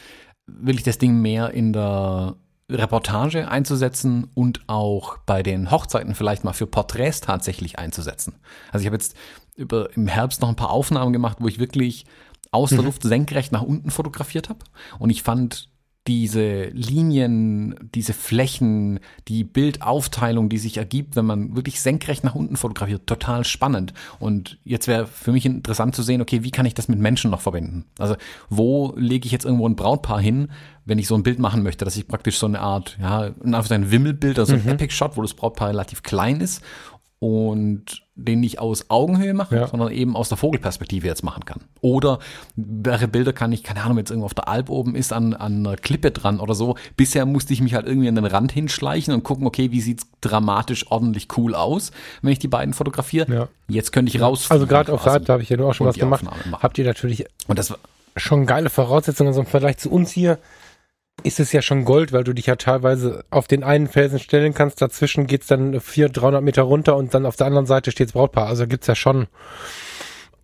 [0.46, 2.36] will ich das Ding mehr in der
[2.74, 8.34] Reportage einzusetzen und auch bei den Hochzeiten vielleicht mal für Porträts tatsächlich einzusetzen.
[8.70, 9.16] Also ich habe jetzt
[9.56, 12.06] über, im Herbst noch ein paar Aufnahmen gemacht, wo ich wirklich
[12.50, 12.86] aus der mhm.
[12.86, 14.60] Luft senkrecht nach unten fotografiert habe.
[14.98, 15.68] Und ich fand
[16.08, 22.56] diese Linien, diese Flächen, die Bildaufteilung, die sich ergibt, wenn man wirklich senkrecht nach unten
[22.56, 23.94] fotografiert, total spannend.
[24.18, 27.30] Und jetzt wäre für mich interessant zu sehen, okay, wie kann ich das mit Menschen
[27.30, 27.84] noch verbinden?
[27.98, 28.16] Also
[28.48, 30.48] wo lege ich jetzt irgendwo ein Brautpaar hin,
[30.84, 33.90] wenn ich so ein Bild machen möchte, dass ich praktisch so eine Art, ja, ein
[33.92, 34.70] Wimmelbild, also ein mhm.
[34.70, 36.62] Epic-Shot, wo das Brautpaar relativ klein ist
[37.20, 39.66] und den nicht aus Augenhöhe mache, ja.
[39.68, 41.62] sondern eben aus der Vogelperspektive jetzt machen kann.
[41.80, 42.18] Oder
[42.56, 45.66] welche Bilder kann ich, keine Ahnung, es irgendwo auf der Alp oben ist, an, an
[45.66, 46.76] einer Klippe dran oder so.
[46.96, 50.06] Bisher musste ich mich halt irgendwie an den Rand hinschleichen und gucken, okay, wie sieht's
[50.20, 53.32] dramatisch ordentlich cool aus, wenn ich die beiden fotografiere.
[53.32, 53.48] Ja.
[53.68, 54.50] Jetzt könnte ich raus.
[54.50, 56.24] Also gerade auf Rad, da habe ich ja nur auch schon was gemacht.
[56.60, 57.72] Habt ihr natürlich und das
[58.16, 60.38] schon geile Voraussetzungen also im Vergleich zu uns hier
[61.22, 64.54] ist es ja schon Gold, weil du dich ja teilweise auf den einen Felsen stellen
[64.54, 64.82] kannst.
[64.82, 68.46] Dazwischen geht's dann vier, 300 Meter runter und dann auf der anderen Seite steht's Brautpaar.
[68.46, 69.26] Also gibt's ja schon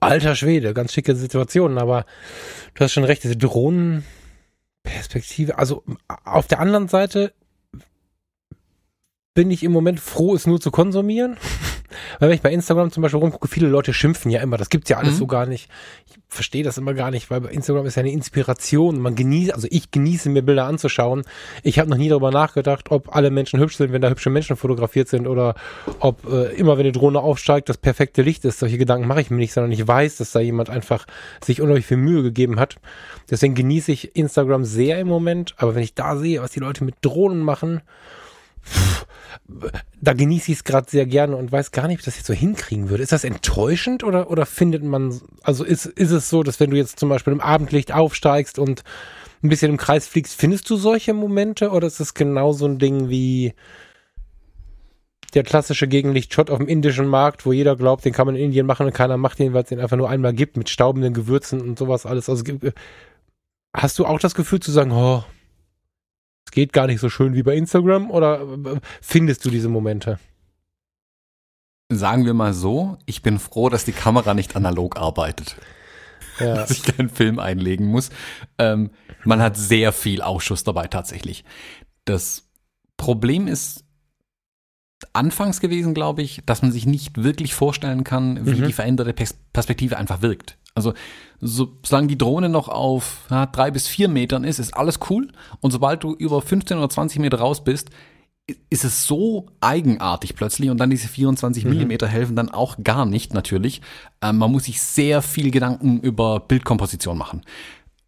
[0.01, 1.79] alter Schwede, ganz schicke Situationen.
[1.79, 2.05] Aber
[2.75, 5.59] du hast schon recht, diese Drohnenperspektive.
[5.59, 5.85] Also
[6.25, 7.33] auf der anderen Seite
[9.35, 11.37] bin ich im Moment froh, es nur zu konsumieren.
[12.19, 14.91] Weil wenn ich bei Instagram zum Beispiel rumgucke, viele Leute schimpfen ja immer, das gibt's
[14.91, 15.19] ja alles mhm.
[15.19, 15.71] so gar nicht.
[16.07, 19.01] Ich verstehe das immer gar nicht, weil Instagram ist ja eine Inspiration.
[19.01, 21.25] Man genießt, also ich genieße mir Bilder anzuschauen.
[21.63, 24.57] Ich habe noch nie darüber nachgedacht, ob alle Menschen hübsch sind, wenn da hübsche Menschen
[24.57, 25.55] fotografiert sind oder
[26.01, 28.59] ob äh, immer, wenn die Drohne aufsteigt, das perfekte Licht ist.
[28.59, 31.07] Solche Gedanken mache ich mir nicht, sondern ich weiß, dass da jemand einfach
[31.43, 32.77] sich unheimlich viel Mühe gegeben hat.
[33.31, 35.55] Deswegen genieße ich Instagram sehr im Moment.
[35.57, 37.81] Aber wenn ich da sehe, was die Leute mit Drohnen machen,
[38.65, 39.07] pff,
[40.01, 42.27] da genieße ich es gerade sehr gerne und weiß gar nicht, ob ich das jetzt
[42.27, 43.03] so hinkriegen würde.
[43.03, 46.77] Ist das enttäuschend oder, oder findet man, also ist, ist es so, dass wenn du
[46.77, 48.85] jetzt zum Beispiel im Abendlicht aufsteigst und
[49.43, 52.79] ein bisschen im Kreis fliegst, findest du solche Momente oder ist es genau so ein
[52.79, 53.55] Ding wie
[55.35, 58.67] der klassische Gegenlichtshot auf dem indischen Markt, wo jeder glaubt, den kann man in Indien
[58.67, 61.61] machen und keiner macht den, weil es den einfach nur einmal gibt mit staubenden Gewürzen
[61.61, 62.29] und sowas alles.
[62.29, 62.45] Also
[63.75, 65.23] hast du auch das Gefühl zu sagen, oh,
[66.49, 70.19] es geht gar nicht so schön wie bei Instagram oder äh, findest du diese Momente?
[71.91, 75.57] Sagen wir mal so, ich bin froh, dass die Kamera nicht analog arbeitet.
[76.41, 76.55] Ja.
[76.55, 78.11] Dass ich keinen Film einlegen muss.
[78.59, 78.91] Ähm,
[79.25, 81.45] man hat sehr viel Ausschuss dabei tatsächlich.
[82.05, 82.49] Das
[82.97, 83.85] Problem ist
[85.13, 88.67] anfangs gewesen, glaube ich, dass man sich nicht wirklich vorstellen kann, wie mhm.
[88.67, 89.13] die veränderte
[89.53, 90.57] Perspektive einfach wirkt.
[90.79, 90.95] Also
[91.41, 95.29] so, solange die Drohne noch auf ja, drei bis vier Metern ist, ist alles cool.
[95.61, 97.91] Und sobald du über 15 oder 20 Meter raus bist,
[98.71, 101.71] ist es so eigenartig plötzlich und dann diese 24 mhm.
[101.71, 103.83] Millimeter helfen dann auch gar nicht natürlich.
[104.23, 107.43] Ähm, man muss sich sehr viel Gedanken über Bildkomposition machen.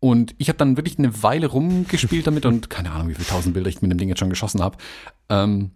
[0.00, 3.52] Und ich habe dann wirklich eine Weile rumgespielt damit und keine Ahnung, wie viele tausend
[3.52, 4.78] Bilder ich mit dem Ding jetzt schon geschossen habe.
[5.28, 5.72] Ähm,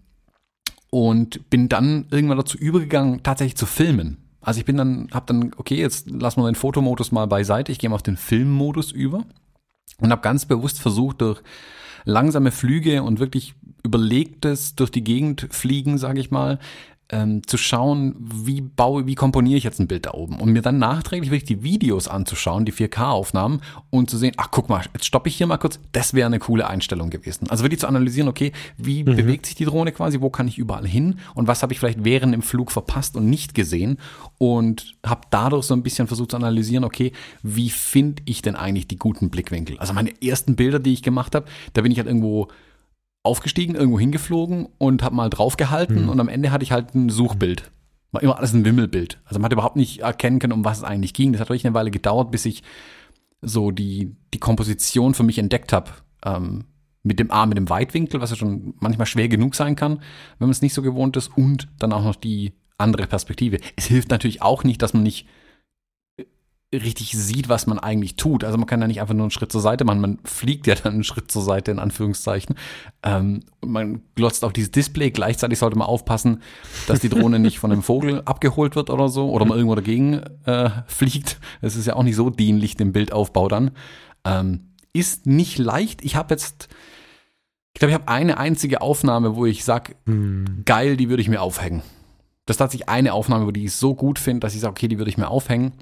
[0.90, 4.23] und bin dann irgendwann dazu übergegangen, tatsächlich zu filmen.
[4.44, 7.78] Also ich bin dann, hab dann, okay, jetzt lassen wir den Fotomodus mal beiseite, ich
[7.78, 9.24] gehe mal auf den Filmmodus über
[9.98, 11.42] und habe ganz bewusst versucht, durch
[12.04, 16.58] langsame Flüge und wirklich überlegtes durch die Gegend fliegen, sage ich mal,
[17.10, 20.62] ähm, zu schauen, wie baue, wie komponiere ich jetzt ein Bild da oben und mir
[20.62, 25.04] dann nachträglich wirklich die Videos anzuschauen, die 4K-Aufnahmen und zu sehen, ach guck mal, jetzt
[25.04, 27.50] stoppe ich hier mal kurz, das wäre eine coole Einstellung gewesen.
[27.50, 29.16] Also wirklich zu analysieren, okay, wie mhm.
[29.16, 32.04] bewegt sich die Drohne quasi, wo kann ich überall hin und was habe ich vielleicht
[32.04, 33.98] während dem Flug verpasst und nicht gesehen
[34.38, 37.12] und habe dadurch so ein bisschen versucht zu analysieren, okay,
[37.42, 39.78] wie finde ich denn eigentlich die guten Blickwinkel?
[39.78, 42.48] Also meine ersten Bilder, die ich gemacht habe, da bin ich halt irgendwo
[43.24, 46.08] aufgestiegen, irgendwo hingeflogen und habe mal draufgehalten mhm.
[46.10, 47.72] und am Ende hatte ich halt ein Suchbild.
[48.12, 49.18] War immer alles ein Wimmelbild.
[49.24, 51.32] Also man hat überhaupt nicht erkennen können, um was es eigentlich ging.
[51.32, 52.62] Das hat wirklich eine Weile gedauert, bis ich
[53.42, 55.90] so die, die Komposition für mich entdeckt habe.
[56.24, 56.66] Ähm,
[57.02, 59.98] mit dem A, mit dem Weitwinkel, was ja schon manchmal schwer genug sein kann,
[60.38, 63.58] wenn man es nicht so gewohnt ist, und dann auch noch die andere Perspektive.
[63.76, 65.26] Es hilft natürlich auch nicht, dass man nicht
[66.82, 68.44] richtig sieht, was man eigentlich tut.
[68.44, 70.74] Also man kann ja nicht einfach nur einen Schritt zur Seite machen, man fliegt ja
[70.74, 72.56] dann einen Schritt zur Seite in Anführungszeichen.
[73.02, 75.10] Ähm, und man glotzt auf dieses Display.
[75.10, 76.42] Gleichzeitig sollte man aufpassen,
[76.86, 80.22] dass die Drohne nicht von einem Vogel abgeholt wird oder so oder man irgendwo dagegen
[80.44, 81.38] äh, fliegt.
[81.62, 83.70] Das ist ja auch nicht so dienlich dem Bildaufbau dann.
[84.24, 86.04] Ähm, ist nicht leicht.
[86.04, 86.68] Ich habe jetzt
[87.74, 90.62] Ich glaube, ich habe eine einzige Aufnahme, wo ich sage, Hm.
[90.64, 91.82] geil, die würde ich mir aufhängen.
[92.46, 94.86] Das ist tatsächlich eine Aufnahme, wo die ich so gut finde, dass ich sage, okay,
[94.86, 95.72] die würde ich mir aufhängen.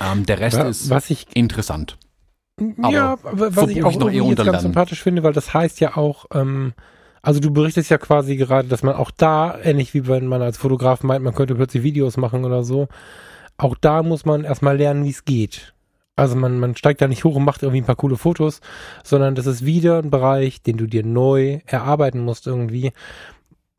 [0.00, 1.98] Ähm, der Rest Wa- ist Was ich interessant.
[2.82, 5.80] Aber ja, aber was ich auch ich noch eher ganz sympathisch finde, weil das heißt
[5.80, 6.74] ja auch, ähm,
[7.22, 10.58] also du berichtest ja quasi gerade, dass man auch da, ähnlich wie wenn man als
[10.58, 12.88] Fotograf meint, man könnte plötzlich Videos machen oder so,
[13.56, 15.74] auch da muss man erstmal lernen, wie es geht.
[16.16, 18.60] Also man, man steigt da nicht hoch und macht irgendwie ein paar coole Fotos,
[19.04, 22.92] sondern das ist wieder ein Bereich, den du dir neu erarbeiten musst irgendwie.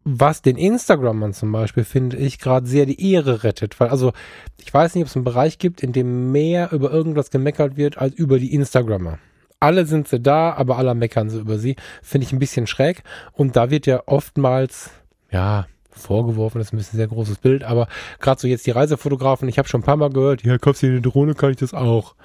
[0.03, 3.79] Was den Instagrammern zum Beispiel, finde ich, gerade sehr die Ehre rettet.
[3.79, 4.13] Weil, also,
[4.57, 7.97] ich weiß nicht, ob es einen Bereich gibt, in dem mehr über irgendwas gemeckert wird,
[7.97, 9.19] als über die Instagrammer.
[9.59, 11.75] Alle sind sie da, aber alle meckern sie über sie.
[12.01, 13.03] Finde ich ein bisschen schräg.
[13.33, 14.89] Und da wird ja oftmals,
[15.29, 17.87] ja, vorgeworfen, das ist ein bisschen sehr großes Bild, aber
[18.19, 20.87] gerade so jetzt die Reisefotografen, ich habe schon ein paar Mal gehört, ja, kaufst du
[20.87, 22.15] eine Drohne, kann ich das auch.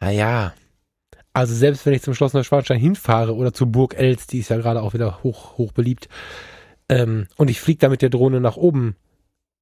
[0.00, 0.52] Naja,
[1.32, 4.56] also selbst wenn ich zum Schloss Neuschwanstein hinfahre oder zur Burg Els, die ist ja
[4.56, 6.08] gerade auch wieder hoch, hoch beliebt,
[6.88, 8.96] ähm, und ich fliege da mit der Drohne nach oben,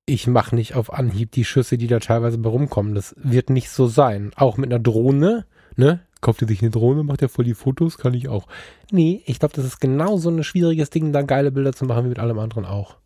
[0.07, 2.95] ich mache nicht auf Anhieb die Schüsse, die da teilweise bei rumkommen.
[2.95, 4.33] Das wird nicht so sein.
[4.37, 6.01] Auch mit einer Drohne, ne?
[6.21, 8.47] Kauft ihr sich eine Drohne, macht ja voll die Fotos, kann ich auch.
[8.91, 12.05] Nee, ich glaube, das ist genau so ein schwieriges Ding, da geile Bilder zu machen,
[12.05, 12.97] wie mit allem anderen auch.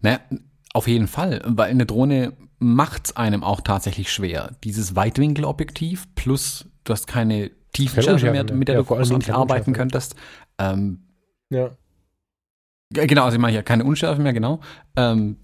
[0.00, 0.20] Naja,
[0.74, 4.56] auf jeden Fall, weil eine Drohne macht's einem auch tatsächlich schwer.
[4.64, 10.14] Dieses Weitwinkelobjektiv plus du hast keine Tiefenschärfe mehr, mit der Ja, du großartig arbeiten könntest.
[10.58, 11.04] Ähm,
[11.50, 11.76] Ja.
[12.92, 14.60] Genau, also ich meine ja keine Unschärfe mehr, genau.
[14.96, 15.36] Ähm,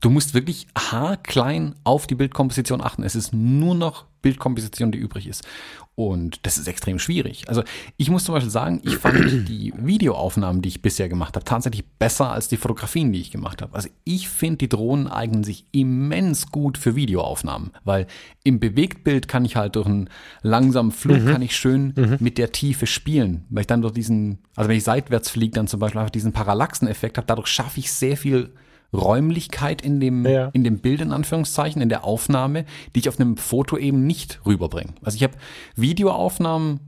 [0.00, 3.02] du musst wirklich haarklein auf die Bildkomposition achten.
[3.02, 5.46] Es ist nur noch Bildkomposition, die übrig ist.
[5.94, 7.48] Und das ist extrem schwierig.
[7.48, 7.62] Also
[7.98, 11.84] ich muss zum Beispiel sagen, ich fand die Videoaufnahmen, die ich bisher gemacht habe, tatsächlich
[11.98, 13.74] besser als die Fotografien, die ich gemacht habe.
[13.74, 18.06] Also ich finde, die Drohnen eignen sich immens gut für Videoaufnahmen, weil
[18.44, 20.08] im Bewegtbild kann ich halt durch einen
[20.42, 24.70] langsamen Flug, kann ich schön mit der Tiefe spielen, weil ich dann durch diesen, also
[24.70, 28.16] wenn ich seitwärts fliege, dann zum Beispiel einfach diesen Parallaxeneffekt habe, dadurch schaffe ich sehr
[28.16, 28.52] viel
[28.92, 30.48] Räumlichkeit in dem, Ja.
[30.52, 34.40] in dem Bild, in Anführungszeichen, in der Aufnahme, die ich auf einem Foto eben nicht
[34.46, 34.94] rüberbringe.
[35.02, 35.34] Also ich habe
[35.76, 36.80] Videoaufnahmen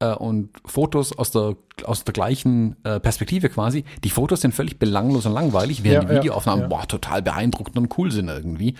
[0.00, 3.84] äh, und Fotos aus der, aus der gleichen äh, Perspektive quasi.
[4.04, 6.68] Die Fotos sind völlig belanglos und langweilig, während Ja, die Videoaufnahmen ja.
[6.68, 8.74] boah, total beeindruckend und cool sind irgendwie.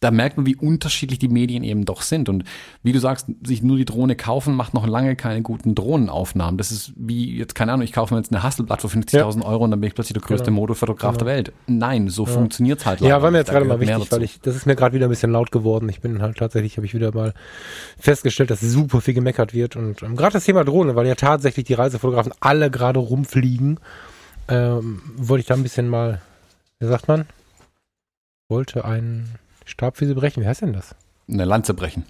[0.00, 2.28] Da merkt man, wie unterschiedlich die Medien eben doch sind.
[2.28, 2.44] Und
[2.82, 6.58] wie du sagst, sich nur die Drohne kaufen, macht noch lange keine guten Drohnenaufnahmen.
[6.58, 9.64] Das ist wie, jetzt keine Ahnung, ich kaufe mir jetzt eine Hasselblatt für 50.000 Euro
[9.64, 10.60] und dann bin ich plötzlich der größte Genau.
[10.60, 11.52] Modefotograf der Welt.
[11.66, 14.38] Nein, so funktioniert's halt Ja, leider war mir jetzt Da gerade mal wichtig, weil ich,
[14.42, 15.88] das ist mir gerade wieder ein bisschen laut geworden.
[15.88, 17.32] Ich bin halt tatsächlich, habe ich wieder mal
[17.98, 19.76] festgestellt, dass super viel gemeckert wird.
[19.76, 23.80] Und ähm, gerade das Thema Drohne, weil ja tatsächlich die Reisefotografen alle gerade rumfliegen,
[24.48, 26.20] ähm, wollte ich da ein bisschen mal,
[26.80, 27.26] wie sagt man?
[28.48, 29.30] Wollte einen
[29.66, 30.42] Stab für sie brechen.
[30.42, 30.94] Wie heißt denn das?
[31.28, 32.04] Eine Lanze brechen.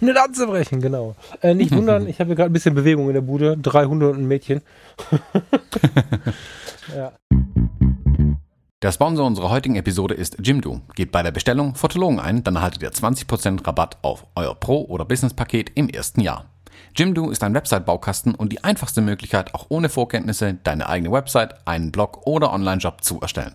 [0.00, 1.14] Eine Lanze brechen, genau.
[1.42, 3.56] Äh, nicht wundern, ich habe hier gerade ein bisschen Bewegung in der Bude.
[3.56, 4.62] Drei Hunde und ein Mädchen.
[6.96, 7.12] ja.
[8.82, 10.80] Der Sponsor unserer heutigen Episode ist Jimdo.
[10.96, 15.04] Gebt bei der Bestellung Fotologen ein, dann erhaltet ihr 20% Rabatt auf euer Pro- oder
[15.04, 16.46] Business-Paket im ersten Jahr.
[16.96, 21.92] Jimdo ist ein Website-Baukasten und die einfachste Möglichkeit, auch ohne Vorkenntnisse deine eigene Website, einen
[21.92, 23.54] Blog oder Online-Job zu erstellen.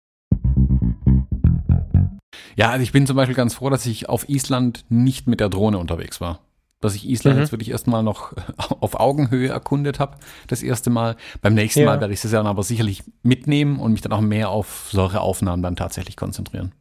[2.55, 5.49] Ja, also ich bin zum Beispiel ganz froh, dass ich auf Island nicht mit der
[5.49, 6.39] Drohne unterwegs war.
[6.81, 7.41] Dass ich Island Mhm.
[7.43, 8.33] jetzt wirklich erstmal noch
[8.81, 11.15] auf Augenhöhe erkundet habe, das erste Mal.
[11.41, 11.85] Beim nächsten Ja.
[11.87, 14.89] Mal werde ich das ja dann aber sicherlich mitnehmen und mich dann auch mehr auf
[14.91, 16.71] solche Aufnahmen dann tatsächlich konzentrieren.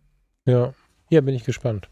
[0.47, 0.73] Ja,
[1.11, 1.89] ja, bin ich gespannt.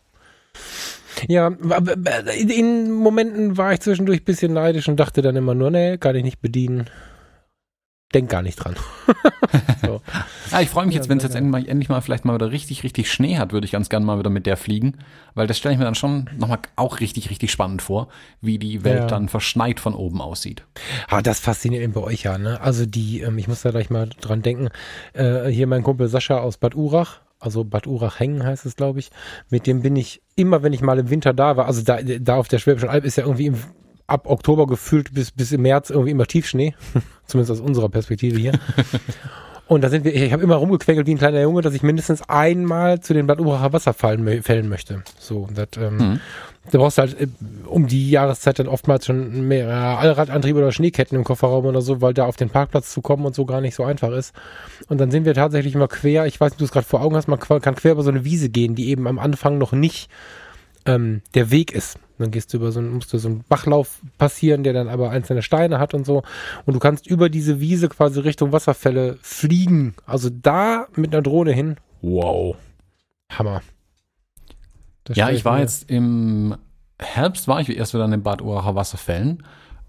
[1.28, 5.98] Ja, in Momenten war ich zwischendurch ein bisschen neidisch und dachte dann immer nur, nee,
[5.98, 6.88] kann ich nicht bedienen.
[8.14, 8.75] Denk gar nicht dran.
[9.85, 10.01] so.
[10.59, 12.83] Ich freue mich jetzt, wenn es jetzt endlich mal, endlich mal vielleicht mal wieder richtig,
[12.83, 14.97] richtig Schnee hat, würde ich ganz gerne mal wieder mit der fliegen.
[15.35, 18.09] Weil das stelle ich mir dann schon nochmal auch richtig, richtig spannend vor,
[18.40, 19.07] wie die Welt Ja.
[19.09, 20.64] dann verschneit von oben aussieht.
[21.09, 22.59] Ah, das fasziniert eben bei euch ja, ne?
[22.62, 24.68] Also die, ähm, ich muss da gleich mal dran denken,
[25.12, 29.11] äh, hier mein Kumpel Sascha aus Bad Urach, also Bad Urach-Hengen heißt es, glaube ich.
[29.51, 32.37] Mit dem bin ich immer, wenn ich mal im Winter da war, also da, da
[32.37, 33.57] auf der Schwäbischen Alb ist ja irgendwie im,
[34.09, 36.75] ab Oktober gefühlt bis, bis im März irgendwie immer Tiefschnee,
[37.27, 38.53] zumindest aus unserer Perspektive hier.
[39.68, 42.27] Und da sind wir, ich habe immer rumgequengelt wie ein kleiner Junge, dass ich mindestens
[42.27, 45.03] einmal zu den Bad Uracher Wasserfallen fällen möchte.
[45.18, 46.21] So, das, ähm, mhm.
[46.71, 47.27] da brauchst du halt äh,
[47.66, 52.14] um die Jahreszeit dann oftmals schon mehr Allradantrieb oder Schneeketten im Kofferraum oder so, weil
[52.14, 54.35] da auf den Parkplatz zu kommen und so gar nicht so einfach ist.
[54.88, 57.16] Und dann sind wir tatsächlich immer quer, ich weiß nicht, du es gerade vor Augen
[57.16, 60.09] hast, man kann quer über so eine Wiese gehen, die eben am Anfang noch nicht
[60.88, 61.98] ähm, der Weg ist.
[62.18, 65.11] Dann gehst du über so einen, musst du so einen Bachlauf passieren, der dann aber
[65.11, 66.22] einzelne Steine hat und so.
[66.66, 69.94] Und du kannst über diese Wiese quasi Richtung Wasserfälle fliegen.
[70.05, 71.77] Also da mit einer Drohne hin.
[72.03, 72.57] Wow.
[73.31, 73.62] Hammer.
[75.05, 75.61] Das ja, ich war mir.
[75.61, 76.57] jetzt im
[76.98, 79.44] Herbst, war ich erst wieder an den Bad Uracher Wasserfällen.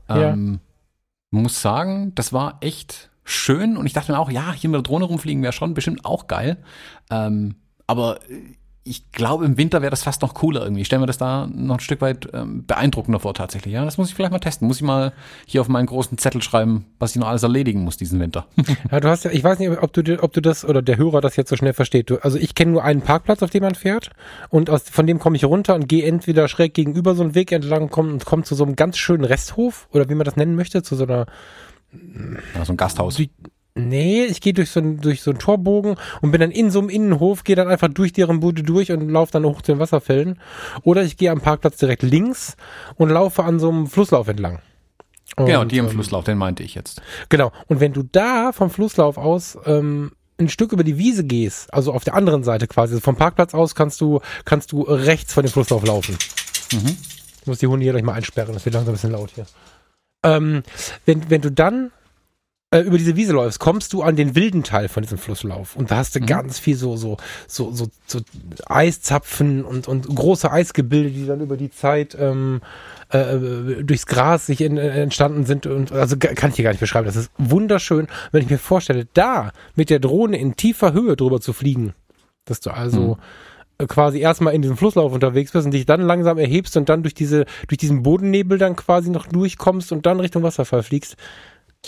[0.07, 1.39] Ähm, ja.
[1.39, 3.75] Muss sagen, das war echt schön.
[3.75, 6.27] Und ich dachte mir auch, ja, hier mit der Drohne rumfliegen wäre schon bestimmt auch
[6.27, 6.57] geil.
[7.09, 7.55] Ähm,
[7.87, 8.19] aber
[8.83, 10.81] ich glaube, im Winter wäre das fast noch cooler irgendwie.
[10.81, 13.73] Ich stelle mir das da noch ein Stück weit ähm, beeindruckender vor tatsächlich.
[13.73, 14.67] Ja, das muss ich vielleicht mal testen.
[14.67, 15.13] Muss ich mal
[15.45, 18.47] hier auf meinen großen Zettel schreiben, was ich noch alles erledigen muss diesen Winter.
[18.91, 21.21] ja, du hast ja, ich weiß nicht, ob du, ob du das oder der Hörer
[21.21, 22.09] das jetzt so schnell versteht.
[22.09, 24.11] Du, also ich kenne nur einen Parkplatz, auf dem man fährt
[24.49, 27.51] und aus, von dem komme ich runter und gehe entweder schräg gegenüber so einen Weg
[27.51, 30.55] entlang komm, und komme zu so einem ganz schönen Resthof oder wie man das nennen
[30.55, 31.27] möchte, zu so einer
[32.55, 33.15] ja, so ein Gasthaus.
[33.15, 33.29] Die,
[33.87, 36.79] Nee, ich gehe durch so, ein, durch so einen Torbogen und bin dann in so
[36.79, 39.79] einem Innenhof, gehe dann einfach durch deren Bude durch und laufe dann hoch zu den
[39.79, 40.39] Wasserfällen.
[40.83, 42.57] Oder ich gehe am Parkplatz direkt links
[42.95, 44.59] und laufe an so einem Flusslauf entlang.
[45.35, 47.01] Und, genau, die im ähm, Flusslauf, den meinte ich jetzt.
[47.29, 47.51] Genau.
[47.67, 51.93] Und wenn du da vom Flusslauf aus ähm, ein Stück über die Wiese gehst, also
[51.93, 55.43] auf der anderen Seite quasi, also vom Parkplatz aus kannst du, kannst du rechts von
[55.43, 56.17] dem Flusslauf laufen.
[56.73, 56.97] Mhm.
[57.41, 59.45] Ich muss die Hunde hier gleich mal einsperren, das wird langsam ein bisschen laut hier.
[60.23, 60.63] Ähm,
[61.05, 61.91] wenn, wenn du dann
[62.71, 65.75] äh, über diese Wiese läufst, kommst du an den wilden Teil von diesem Flusslauf.
[65.75, 66.27] Und da hast du mhm.
[66.27, 68.19] ganz viel so, so, so, so, so
[68.67, 72.61] Eiszapfen und, und große Eisgebilde, die dann über die Zeit ähm,
[73.09, 75.65] äh, durchs Gras sich in, äh, entstanden sind.
[75.65, 77.07] Und also kann ich dir gar nicht beschreiben.
[77.07, 78.07] Das ist wunderschön.
[78.31, 81.95] Wenn ich mir vorstelle, da mit der Drohne in tiefer Höhe drüber zu fliegen,
[82.45, 83.17] dass du also
[83.79, 83.87] mhm.
[83.87, 87.15] quasi erstmal in diesem Flusslauf unterwegs bist und dich dann langsam erhebst und dann durch
[87.15, 91.17] diese, durch diesen Bodennebel dann quasi noch durchkommst und dann Richtung Wasserfall fliegst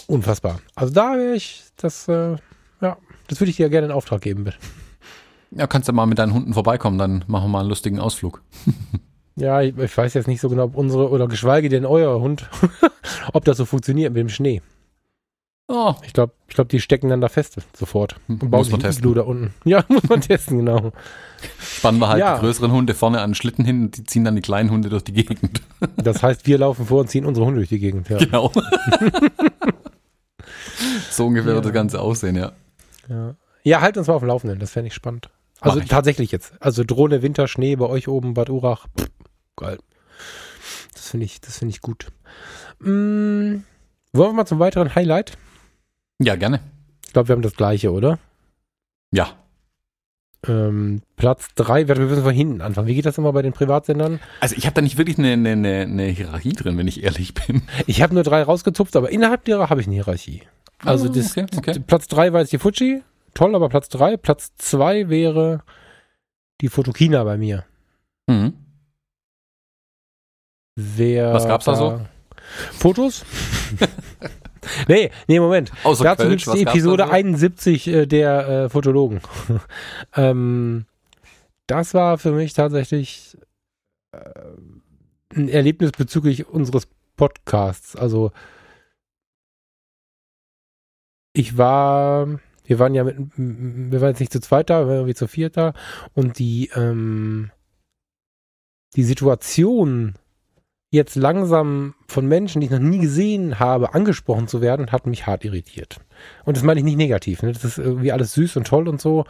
[0.08, 0.60] unfassbar.
[0.76, 2.36] Also da wäre ich, das, äh,
[2.82, 4.58] ja, das würde ich dir gerne in Auftrag geben, bitte.
[5.52, 8.42] Ja, kannst du mal mit deinen Hunden vorbeikommen, dann machen wir mal einen lustigen Ausflug.
[9.36, 12.50] ja, ich, ich, weiß jetzt nicht so genau, ob unsere, oder geschweige denn euer Hund,
[13.34, 14.62] ob das so funktioniert mit dem Schnee.
[15.68, 15.96] Oh.
[16.06, 18.18] Ich glaube, ich glaub, die stecken dann da fest sofort.
[18.28, 19.14] Und muss man testen.
[19.14, 19.54] da unten.
[19.64, 20.92] Ja, muss man testen, genau.
[21.60, 22.36] Spannen wir halt ja.
[22.36, 24.90] die größeren Hunde vorne an den Schlitten hin und die ziehen dann die kleinen Hunde
[24.90, 25.62] durch die Gegend.
[25.96, 28.10] Das heißt, wir laufen vor und ziehen unsere Hunde durch die Gegend.
[28.10, 28.18] Ja.
[28.18, 28.52] Genau.
[31.12, 31.56] so ungefähr ja.
[31.56, 32.52] wird das Ganze aussehen, ja.
[33.08, 35.30] Ja, ja halt uns mal auf dem Laufenden, das fände ich spannend.
[35.62, 35.88] Also ich.
[35.88, 36.54] tatsächlich jetzt.
[36.60, 38.88] Also Drohne, Winter, Schnee bei euch oben, Bad Urach.
[38.98, 39.10] Pff,
[39.56, 39.78] geil.
[40.94, 42.08] Das finde ich, das finde ich gut.
[42.80, 43.62] Mm,
[44.14, 45.38] wollen wir mal zum weiteren Highlight?
[46.20, 46.60] Ja, gerne.
[47.06, 48.20] Ich glaube, wir haben das gleiche, oder?
[49.12, 49.36] Ja.
[50.48, 52.88] Ähm, Platz 3, wir müssen von hinten anfangen.
[52.88, 54.20] Wie geht das immer bei den Privatsendern?
[54.40, 57.62] Also ich habe da nicht wirklich eine, eine, eine Hierarchie drin, wenn ich ehrlich bin.
[57.86, 60.42] Ich habe nur drei rausgezupft, aber innerhalb derer habe ich eine Hierarchie.
[60.86, 61.80] Also oh, das, okay, okay.
[61.86, 65.64] Platz 3 war jetzt die Fuji, toll, aber Platz 3, Platz 2 wäre
[66.62, 67.66] die Fotokina bei mir.
[68.28, 68.54] Mhm.
[70.76, 72.02] Wer Was gab's da so?
[72.72, 73.26] Fotos?
[74.88, 75.72] nee, nee, Moment.
[75.84, 79.22] Außer Dazu gibt es die Episode 71 äh, der äh, Fotologen.
[80.16, 80.86] ähm,
[81.68, 83.38] das war für mich tatsächlich
[84.12, 84.20] äh,
[85.36, 87.96] ein Erlebnis bezüglich unseres Podcasts.
[87.96, 88.32] Also
[91.34, 92.28] ich war,
[92.66, 95.28] wir waren ja mit, wir waren jetzt nicht zu zweit da, wir waren irgendwie zu
[95.28, 95.74] viert da
[96.14, 97.52] und die, ähm,
[98.96, 100.16] die Situation
[100.92, 105.26] jetzt langsam von Menschen, die ich noch nie gesehen habe, angesprochen zu werden, hat mich
[105.26, 106.02] hart irritiert.
[106.44, 107.42] Und das meine ich nicht negativ.
[107.44, 107.54] Ne?
[107.54, 109.26] Das ist irgendwie alles süß und toll und so.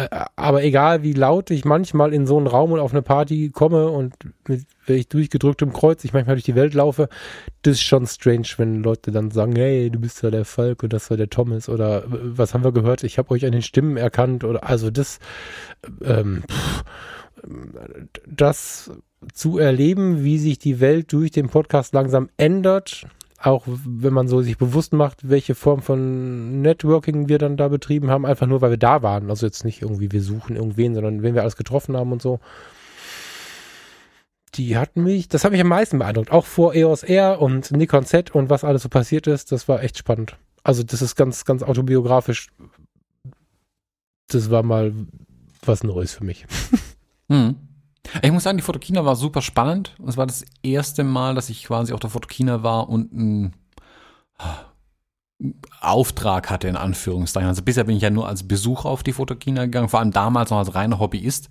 [0.00, 3.50] Äh, aber egal, wie laut ich manchmal in so einen Raum und auf eine Party
[3.50, 4.14] komme und
[4.46, 7.08] mit ich durchgedrücktem Kreuz ich manchmal durch die Welt laufe,
[7.62, 10.92] das ist schon strange, wenn Leute dann sagen, hey, du bist ja der Falk und
[10.92, 13.04] das war der Thomas oder was haben wir gehört?
[13.04, 15.18] Ich habe euch an den Stimmen erkannt oder also das,
[16.02, 16.42] ähm,
[18.26, 18.90] das
[19.32, 23.06] zu erleben, wie sich die Welt durch den Podcast langsam ändert.
[23.42, 28.10] Auch wenn man so sich bewusst macht, welche Form von Networking wir dann da betrieben
[28.10, 29.30] haben, einfach nur, weil wir da waren.
[29.30, 32.38] Also jetzt nicht irgendwie, wir suchen irgendwen, sondern wenn wir alles getroffen haben und so.
[34.54, 36.30] Die hatten mich, das hat mich am meisten beeindruckt.
[36.30, 39.82] Auch vor EOS R und Nikon Z und was alles so passiert ist, das war
[39.82, 40.36] echt spannend.
[40.62, 42.48] Also das ist ganz, ganz autobiografisch.
[44.28, 44.92] Das war mal
[45.64, 46.46] was Neues für mich.
[47.30, 47.54] Hm.
[48.22, 49.94] Ich muss sagen, die Fotokina war super spannend.
[50.06, 53.54] Es war das erste Mal, dass ich quasi auf der Fotokina war und ein
[55.80, 57.48] Auftrag hatte, in Anführungszeichen.
[57.48, 60.50] Also bisher bin ich ja nur als Besucher auf die Fotokina gegangen, vor allem damals
[60.50, 61.48] noch als reiner Hobbyist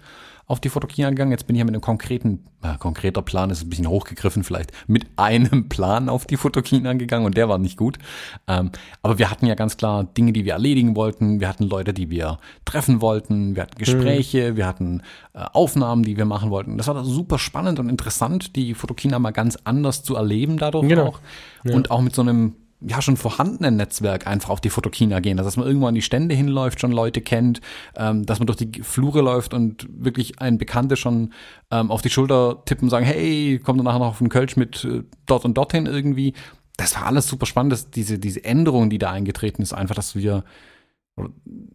[0.49, 1.31] auf die Fotokina gegangen.
[1.31, 4.71] Jetzt bin ich ja mit einem konkreten, äh, konkreter Plan ist ein bisschen hochgegriffen vielleicht,
[4.87, 7.99] mit einem Plan auf die Fotokina gegangen und der war nicht gut.
[8.47, 8.71] Ähm,
[9.03, 11.39] aber wir hatten ja ganz klar Dinge, die wir erledigen wollten.
[11.39, 13.55] Wir hatten Leute, die wir treffen wollten.
[13.55, 14.57] Wir hatten Gespräche, mhm.
[14.57, 15.01] wir hatten
[15.33, 16.77] äh, Aufnahmen, die wir machen wollten.
[16.77, 21.05] Das war super spannend und interessant, die Fotokina mal ganz anders zu erleben dadurch genau.
[21.05, 21.19] auch.
[21.63, 21.75] Ja.
[21.75, 25.57] Und auch mit so einem ja schon vorhandenen Netzwerk einfach auf die Fotokina gehen, dass
[25.57, 27.59] man irgendwo an die Stände hinläuft, schon Leute kennt,
[27.95, 31.33] ähm, dass man durch die Flure läuft und wirklich ein Bekannte schon
[31.71, 34.85] ähm, auf die Schulter tippen sagen, hey, komm dann nachher noch auf den Kölsch mit
[34.85, 36.33] äh, dort und dorthin irgendwie.
[36.77, 40.15] Das war alles super spannend, dass diese, diese Änderung, die da eingetreten ist, einfach, dass
[40.15, 40.45] wir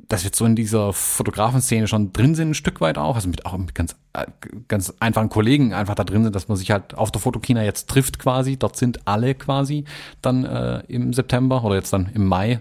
[0.09, 3.28] dass wir jetzt so in dieser Fotografenszene schon drin sind, ein Stück weit auch, also
[3.28, 4.26] mit auch mit ganz, äh,
[4.68, 7.88] ganz einfachen Kollegen einfach da drin sind, dass man sich halt auf der Fotokina jetzt
[7.88, 8.57] trifft quasi.
[8.57, 9.84] Dort sind alle quasi
[10.22, 12.61] dann äh, im September oder jetzt dann im Mai,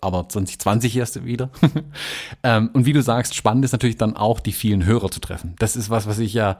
[0.00, 1.50] aber 2020 erst wieder.
[2.42, 5.54] ähm, und wie du sagst, spannend ist natürlich dann auch die vielen Hörer zu treffen.
[5.58, 6.58] Das ist was, was ich ja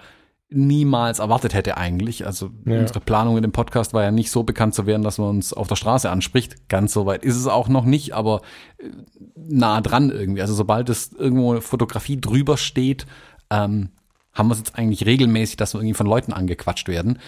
[0.54, 2.26] niemals erwartet hätte eigentlich.
[2.26, 2.80] Also ja.
[2.80, 5.52] unsere Planung in dem Podcast war ja nicht so bekannt zu werden, dass man uns
[5.52, 6.68] auf der Straße anspricht.
[6.68, 8.40] Ganz so weit ist es auch noch nicht, aber
[8.78, 8.88] äh,
[9.36, 10.40] nah dran irgendwie.
[10.40, 13.06] Also sobald es irgendwo eine Fotografie drüber steht,
[13.50, 13.90] ähm,
[14.34, 17.18] haben wir es jetzt eigentlich regelmäßig, dass wir irgendwie von Leuten angequatscht werden.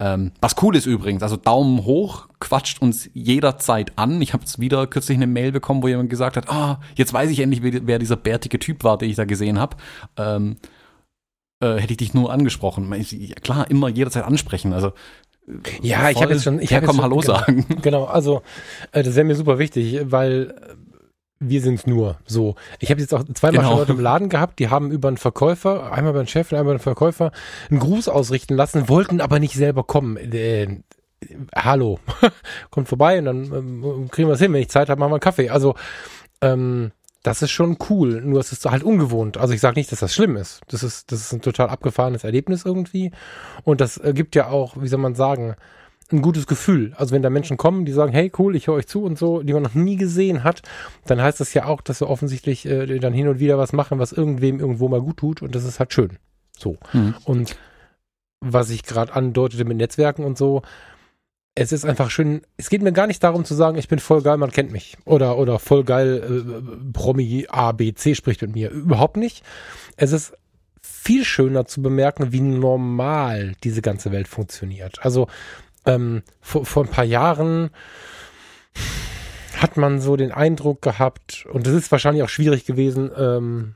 [0.00, 4.20] Ähm, was cool ist übrigens, also Daumen hoch, quatscht uns jederzeit an.
[4.22, 7.30] Ich habe jetzt wieder kürzlich eine Mail bekommen, wo jemand gesagt hat, ah, jetzt weiß
[7.30, 9.76] ich endlich, wer dieser bärtige Typ war, den ich da gesehen habe.
[10.16, 10.56] Ähm,
[11.64, 12.92] äh, hätte ich dich nur angesprochen.
[12.92, 14.72] Ja, klar, immer jederzeit ansprechen.
[14.72, 14.88] Also
[15.48, 17.66] äh, ja, ich habe jetzt schon, ich habe komm, Hallo genau, sagen.
[17.82, 18.42] Genau, also
[18.92, 20.74] äh, das wäre mir super wichtig, weil äh,
[21.40, 22.54] wir sind's nur so.
[22.80, 23.70] Ich habe jetzt auch zweimal genau.
[23.70, 26.58] schon Leute im Laden gehabt, die haben über einen Verkäufer, einmal über einen Chef und
[26.58, 27.32] einmal über einen Verkäufer,
[27.70, 30.16] einen Gruß ausrichten lassen, wollten aber nicht selber kommen.
[30.16, 30.80] Äh,
[31.54, 31.98] hallo,
[32.70, 34.52] kommt vorbei und dann ähm, kriegen wir es hin.
[34.52, 35.50] Wenn ich Zeit habe, machen wir einen Kaffee.
[35.50, 35.74] Also
[36.40, 36.92] ähm,
[37.24, 39.38] das ist schon cool, nur es ist halt ungewohnt.
[39.38, 40.60] Also ich sage nicht, dass das schlimm ist.
[40.68, 43.12] Das ist, das ist ein total abgefahrenes Erlebnis irgendwie.
[43.64, 45.56] Und das äh, gibt ja auch, wie soll man sagen,
[46.12, 46.92] ein gutes Gefühl.
[46.96, 49.42] Also wenn da Menschen kommen, die sagen, hey cool, ich höre euch zu und so,
[49.42, 50.60] die man noch nie gesehen hat,
[51.06, 53.98] dann heißt das ja auch, dass wir offensichtlich äh, dann hin und wieder was machen,
[53.98, 56.18] was irgendwem irgendwo mal gut tut und das ist halt schön.
[56.58, 56.76] So.
[56.92, 57.14] Mhm.
[57.24, 57.56] Und
[58.40, 60.60] was ich gerade andeutete mit Netzwerken und so,
[61.54, 64.22] es ist einfach schön, es geht mir gar nicht darum zu sagen, ich bin voll
[64.22, 64.96] geil, man kennt mich.
[65.04, 68.70] Oder, oder voll geil, äh, Promi A, B, C spricht mit mir.
[68.70, 69.44] Überhaupt nicht.
[69.96, 70.34] Es ist
[70.80, 75.04] viel schöner zu bemerken, wie normal diese ganze Welt funktioniert.
[75.04, 75.28] Also
[75.86, 77.70] ähm, vor, vor ein paar Jahren
[79.56, 83.74] hat man so den Eindruck gehabt, und es ist wahrscheinlich auch schwierig gewesen, ähm,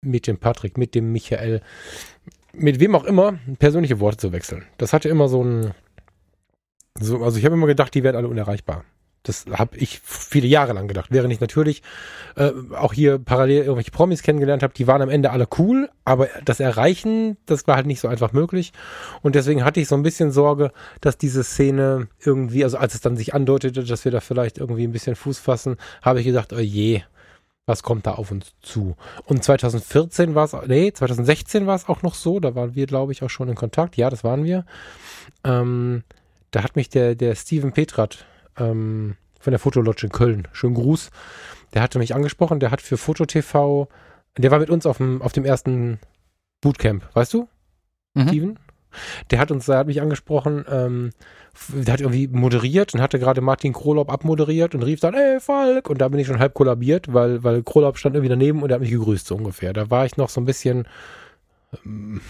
[0.00, 1.60] mit dem Patrick, mit dem Michael,
[2.52, 4.64] mit wem auch immer, persönliche Worte zu wechseln.
[4.78, 5.74] Das hatte immer so ein,
[6.98, 8.84] so, also ich habe immer gedacht, die werden alle unerreichbar.
[9.24, 11.10] Das habe ich viele Jahre lang gedacht.
[11.10, 11.82] Während ich natürlich
[12.34, 16.28] äh, auch hier parallel irgendwelche Promis kennengelernt habe, die waren am Ende alle cool, aber
[16.44, 18.72] das Erreichen, das war halt nicht so einfach möglich.
[19.22, 23.00] Und deswegen hatte ich so ein bisschen Sorge, dass diese Szene irgendwie, also als es
[23.00, 26.52] dann sich andeutete, dass wir da vielleicht irgendwie ein bisschen Fuß fassen, habe ich gedacht,
[26.52, 27.02] oh je,
[27.64, 28.96] was kommt da auf uns zu?
[29.24, 33.12] Und 2014 war es, nee, 2016 war es auch noch so, da waren wir, glaube
[33.12, 33.96] ich, auch schon in Kontakt.
[33.96, 34.66] Ja, das waren wir.
[35.44, 36.02] Ähm,
[36.52, 38.24] da hat mich der, der Steven Petrat
[38.56, 41.10] ähm, von der Fotolodge in Köln, schönen Gruß,
[41.74, 43.88] der hatte mich angesprochen, der hat für FotoTV,
[44.38, 45.98] der war mit uns auf dem, auf dem ersten
[46.60, 47.48] Bootcamp, weißt du?
[48.14, 48.28] Mhm.
[48.28, 48.58] Steven?
[49.30, 51.10] Der hat uns, der hat mich angesprochen, ähm,
[51.68, 55.88] der hat irgendwie moderiert und hatte gerade Martin Krolop abmoderiert und rief dann, ey Falk,
[55.88, 58.74] und da bin ich schon halb kollabiert, weil, weil Krolop stand irgendwie daneben und er
[58.74, 59.72] hat mich gegrüßt, so ungefähr.
[59.72, 60.86] Da war ich noch so ein bisschen,
[61.84, 62.20] ähm,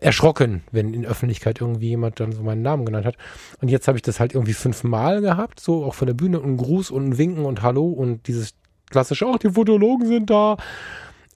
[0.00, 3.16] erschrocken, wenn in Öffentlichkeit irgendwie jemand dann so meinen Namen genannt hat.
[3.60, 6.56] Und jetzt habe ich das halt irgendwie fünfmal gehabt, so auch von der Bühne und
[6.56, 8.54] Gruß und Winken und Hallo und dieses
[8.88, 10.56] klassische, ach, die Fotologen sind da.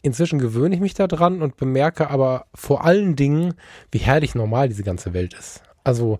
[0.01, 3.55] Inzwischen gewöhne ich mich da dran und bemerke aber vor allen Dingen,
[3.90, 5.62] wie herrlich normal diese ganze Welt ist.
[5.82, 6.18] Also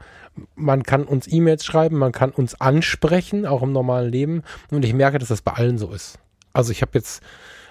[0.55, 4.43] man kann uns E-Mails schreiben, man kann uns ansprechen, auch im normalen Leben.
[4.71, 6.19] Und ich merke, dass das bei allen so ist.
[6.53, 7.23] Also ich habe jetzt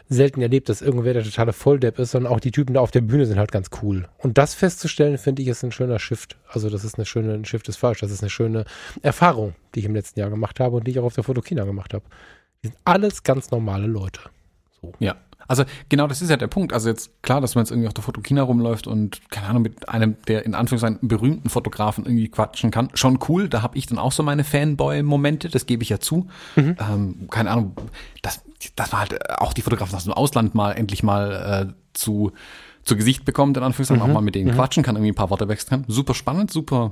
[0.09, 3.01] selten erlebt, dass irgendwer der totale Volldepp ist, sondern auch die Typen da auf der
[3.01, 4.07] Bühne sind halt ganz cool.
[4.17, 6.37] Und das festzustellen, finde ich, ist ein schöner Shift.
[6.47, 8.65] Also das ist eine schöne, ein Shift ist falsch, das ist eine schöne
[9.01, 11.63] Erfahrung, die ich im letzten Jahr gemacht habe und die ich auch auf der Fotokina
[11.63, 12.03] gemacht habe.
[12.63, 14.21] Die sind alles ganz normale Leute.
[14.81, 14.93] So.
[14.99, 15.15] Ja.
[15.47, 16.73] Also genau das ist ja der Punkt.
[16.73, 19.89] Also jetzt klar, dass man jetzt irgendwie auf der Fotokina rumläuft und keine Ahnung mit
[19.89, 22.89] einem der in Anführungszeichen berühmten Fotografen irgendwie quatschen kann.
[22.93, 23.49] Schon cool.
[23.49, 25.49] Da habe ich dann auch so meine Fanboy-Momente.
[25.49, 26.27] Das gebe ich ja zu.
[26.55, 26.77] Mhm.
[26.79, 27.73] Ähm, keine Ahnung.
[28.21, 28.41] Das,
[28.75, 32.31] das war halt auch die Fotografen aus dem Ausland mal endlich mal äh, zu
[32.83, 34.09] zu Gesicht bekommt, in Anführungszeichen, mhm.
[34.09, 34.55] auch mal mit denen mhm.
[34.55, 35.85] quatschen kann, irgendwie ein paar Worte wechseln kann.
[35.87, 36.91] Super spannend, super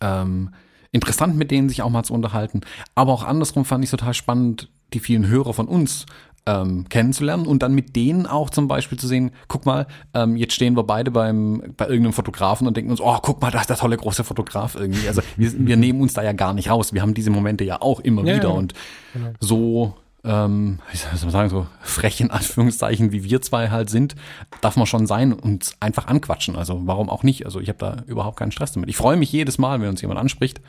[0.00, 0.50] ähm,
[0.92, 2.62] interessant, mit denen sich auch mal zu unterhalten.
[2.94, 6.06] Aber auch andersrum fand ich total spannend, die vielen Hörer von uns
[6.46, 10.54] ähm, kennenzulernen und dann mit denen auch zum Beispiel zu sehen, guck mal, ähm, jetzt
[10.54, 13.70] stehen wir beide beim, bei irgendeinem Fotografen und denken uns, oh, guck mal, da ist
[13.70, 15.08] der tolle große Fotograf irgendwie.
[15.08, 16.92] Also wir, wir nehmen uns da ja gar nicht raus.
[16.92, 18.54] Wir haben diese Momente ja auch immer ja, wieder ja.
[18.54, 18.74] und
[19.12, 19.30] genau.
[19.40, 19.94] so
[20.26, 24.16] ähm, wie soll man sagen, so frech in Anführungszeichen, wie wir zwei halt sind,
[24.60, 26.56] darf man schon sein und einfach anquatschen.
[26.56, 27.44] Also warum auch nicht?
[27.44, 28.88] Also ich habe da überhaupt keinen Stress damit.
[28.90, 30.60] Ich freue mich jedes Mal, wenn uns jemand anspricht,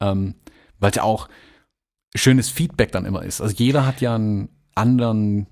[0.00, 0.34] ähm,
[0.78, 1.28] weil es ja auch
[2.14, 3.42] schönes Feedback dann immer ist.
[3.42, 5.46] Also jeder hat ja einen anderen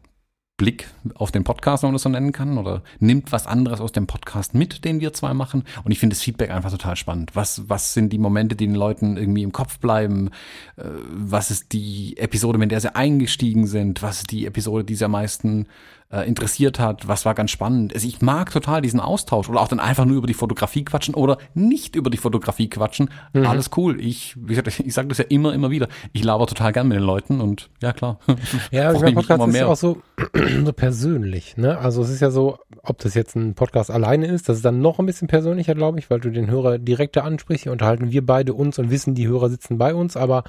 [0.60, 3.92] Blick auf den Podcast, wenn man das so nennen kann, oder nimmt was anderes aus
[3.92, 5.64] dem Podcast mit, den wir zwei machen.
[5.84, 7.34] Und ich finde das Feedback einfach total spannend.
[7.34, 10.28] Was, was sind die Momente, die den Leuten irgendwie im Kopf bleiben?
[10.76, 14.02] Äh, was ist die Episode, mit der sie eingestiegen sind?
[14.02, 15.66] Was ist die Episode, die sie am meisten
[16.10, 17.94] äh, interessiert hat, was war ganz spannend.
[17.94, 21.14] Also ich mag total diesen Austausch oder auch dann einfach nur über die Fotografie quatschen
[21.14, 23.10] oder nicht über die Fotografie quatschen.
[23.32, 23.46] Mhm.
[23.46, 24.00] Alles cool.
[24.00, 25.88] Ich, wie gesagt, ich sage das ja immer, immer wieder.
[26.12, 28.18] Ich laber total gern mit den Leuten und ja klar.
[28.72, 30.02] Ja, ich mein Podcast ist ja auch so,
[30.64, 31.56] so persönlich.
[31.56, 31.78] Ne?
[31.78, 34.80] Also es ist ja so, ob das jetzt ein Podcast alleine ist, das ist dann
[34.80, 37.64] noch ein bisschen persönlicher, glaube ich, weil du den Hörer direkter ansprichst.
[37.64, 40.44] Hier unterhalten wir beide uns und wissen, die Hörer sitzen bei uns, aber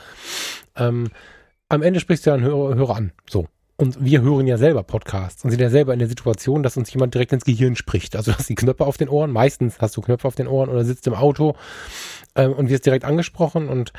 [0.76, 1.10] ähm,
[1.70, 3.12] am Ende sprichst du ja einen Hörer, Hörer an.
[3.30, 3.48] So.
[3.82, 6.94] Und wir hören ja selber Podcasts und sind ja selber in der Situation, dass uns
[6.94, 8.16] jemand direkt ins Gehirn spricht.
[8.16, 10.70] Also du hast die Knöpfe auf den Ohren, meistens hast du Knöpfe auf den Ohren
[10.70, 11.56] oder sitzt im Auto
[12.36, 13.92] ähm, und wirst direkt angesprochen und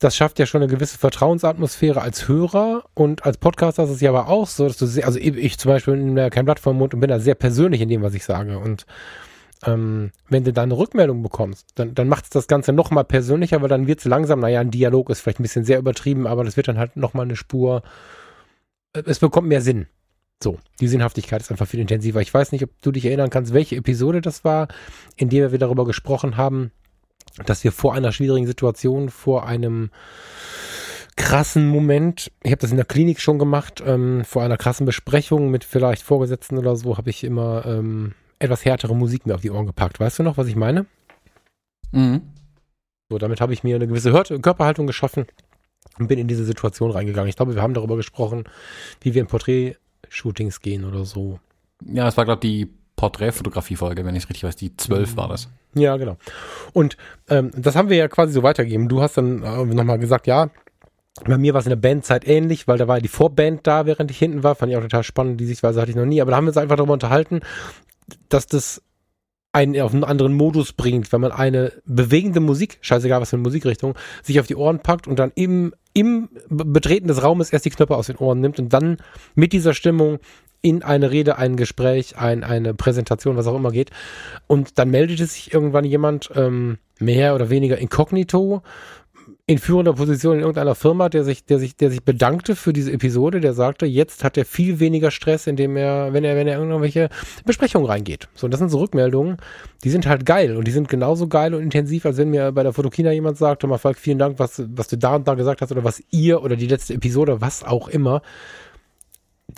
[0.00, 4.10] das schafft ja schon eine gewisse Vertrauensatmosphäre als Hörer und als Podcaster ist es ja
[4.10, 6.76] aber auch so, dass du sehr, also ich zum Beispiel nehme ja kein Blatt den
[6.76, 8.84] Mund und bin da sehr persönlich in dem, was ich sage und
[9.64, 13.62] ähm, wenn du da eine Rückmeldung bekommst, dann, dann macht es das Ganze nochmal persönlicher,
[13.62, 16.44] weil dann wird es langsam, naja, ein Dialog ist vielleicht ein bisschen sehr übertrieben, aber
[16.44, 17.82] das wird dann halt nochmal eine Spur
[18.92, 19.86] es bekommt mehr Sinn.
[20.42, 22.20] So, die Sinnhaftigkeit ist einfach viel intensiver.
[22.20, 24.68] Ich weiß nicht, ob du dich erinnern kannst, welche Episode das war,
[25.16, 26.72] in der wir darüber gesprochen haben,
[27.46, 29.90] dass wir vor einer schwierigen Situation, vor einem
[31.16, 35.50] krassen Moment, ich habe das in der Klinik schon gemacht, ähm, vor einer krassen Besprechung
[35.50, 39.50] mit vielleicht Vorgesetzten oder so, habe ich immer ähm, etwas härtere Musik mir auf die
[39.50, 40.00] Ohren gepackt.
[40.00, 40.86] Weißt du noch, was ich meine?
[41.92, 42.22] Mhm.
[43.08, 45.26] So, damit habe ich mir eine gewisse Hör Körperhaltung geschaffen
[45.98, 47.28] und bin in diese Situation reingegangen.
[47.28, 48.44] Ich glaube, wir haben darüber gesprochen,
[49.00, 51.38] wie wir in Porträt-Shootings gehen oder so.
[51.84, 54.56] Ja, es war, glaube ich, die Porträtfotografie-Folge, wenn ich es richtig weiß.
[54.56, 55.48] Die 12 war das.
[55.74, 56.16] Ja, genau.
[56.72, 56.96] Und
[57.28, 58.88] ähm, das haben wir ja quasi so weitergegeben.
[58.88, 60.50] Du hast dann äh, nochmal gesagt, ja,
[61.24, 63.86] bei mir war es in der Bandzeit ähnlich, weil da war ja die Vorband da,
[63.86, 64.54] während ich hinten war.
[64.54, 65.40] Fand ich auch total spannend.
[65.40, 66.20] Die Sichtweise hatte ich noch nie.
[66.20, 67.40] Aber da haben wir uns einfach darüber unterhalten,
[68.28, 68.82] dass das
[69.52, 73.42] einen auf einen anderen Modus bringt, wenn man eine bewegende Musik, scheißegal was für eine
[73.42, 77.70] Musikrichtung, sich auf die Ohren packt und dann im, im Betreten des Raumes erst die
[77.70, 78.98] Knöpfe aus den Ohren nimmt und dann
[79.34, 80.18] mit dieser Stimmung
[80.62, 83.90] in eine Rede, ein Gespräch, ein, eine Präsentation, was auch immer geht.
[84.46, 88.62] Und dann meldete sich irgendwann jemand ähm, mehr oder weniger inkognito
[89.46, 92.92] in führender Position in irgendeiner Firma, der sich, der sich, der sich bedankte für diese
[92.92, 96.58] Episode, der sagte, jetzt hat er viel weniger Stress, indem er, wenn er, wenn er
[96.58, 97.08] irgendwelche
[97.44, 98.28] Besprechungen reingeht.
[98.34, 99.38] So, und das sind so Rückmeldungen,
[99.82, 102.62] die sind halt geil und die sind genauso geil und intensiv, als wenn mir bei
[102.62, 105.60] der Fotokina jemand sagt, mal Falk, vielen Dank, was, was du da und da gesagt
[105.60, 108.22] hast oder was ihr oder die letzte Episode, was auch immer.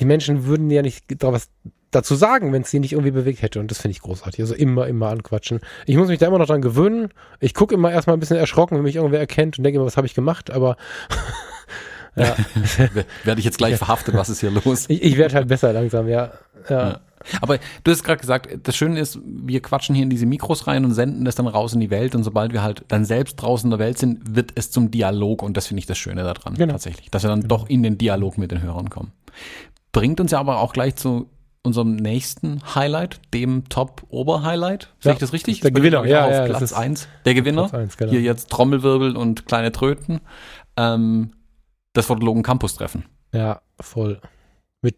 [0.00, 1.50] Die Menschen würden ja nicht was
[1.94, 3.60] dazu sagen, wenn es sie nicht irgendwie bewegt hätte.
[3.60, 4.40] Und das finde ich großartig.
[4.40, 5.60] Also immer, immer anquatschen.
[5.86, 7.10] Ich muss mich da immer noch dran gewöhnen.
[7.40, 9.96] Ich gucke immer erstmal ein bisschen erschrocken, wenn mich irgendwer erkennt und denke immer, was
[9.96, 10.50] habe ich gemacht?
[10.50, 10.76] Aber
[12.16, 12.34] ja.
[13.24, 14.86] werde ich jetzt gleich verhaftet, was ist hier los?
[14.88, 16.32] Ich, ich werde halt besser langsam, ja.
[16.68, 16.88] ja.
[16.88, 17.00] ja.
[17.40, 20.84] Aber du hast gerade gesagt, das Schöne ist, wir quatschen hier in diese Mikros rein
[20.84, 23.66] und senden das dann raus in die Welt und sobald wir halt dann selbst draußen
[23.66, 26.54] in der Welt sind, wird es zum Dialog und das finde ich das Schöne daran
[26.54, 26.72] genau.
[26.72, 27.56] tatsächlich, dass wir dann genau.
[27.56, 29.12] doch in den Dialog mit den Hörern kommen.
[29.92, 31.30] Bringt uns ja aber auch gleich zu
[31.64, 34.92] unserem nächsten Highlight, dem Top-Ober-Highlight.
[35.00, 35.60] Sehe ja, ich das richtig?
[35.60, 36.44] Der Gewinner, ja, auf ja.
[36.44, 37.08] Platz 1.
[37.24, 37.72] Der Gewinner.
[37.72, 38.12] Eins, genau.
[38.12, 40.20] Hier jetzt Trommelwirbel und kleine Tröten.
[40.76, 41.32] Ähm,
[41.94, 43.06] das Fotologen Campus-Treffen.
[43.32, 44.20] Ja, voll.
[44.82, 44.96] Mit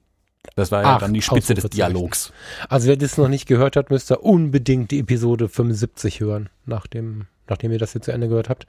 [0.57, 2.33] das war ja dann die Spitze des Dialogs.
[2.69, 7.27] Also wer das noch nicht gehört hat, müsst ihr unbedingt die Episode 75 hören, nachdem,
[7.49, 8.67] nachdem ihr das hier zu Ende gehört habt.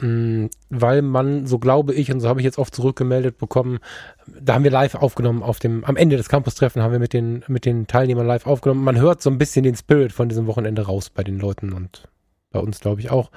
[0.00, 3.78] Mm, weil man, so glaube ich, und so habe ich jetzt oft zurückgemeldet bekommen,
[4.26, 7.44] da haben wir live aufgenommen auf dem, am Ende des Campus-Treffen haben wir mit den,
[7.46, 8.82] mit den Teilnehmern live aufgenommen.
[8.82, 12.08] Man hört so ein bisschen den Spirit von diesem Wochenende raus bei den Leuten und
[12.50, 13.30] bei uns, glaube ich, auch.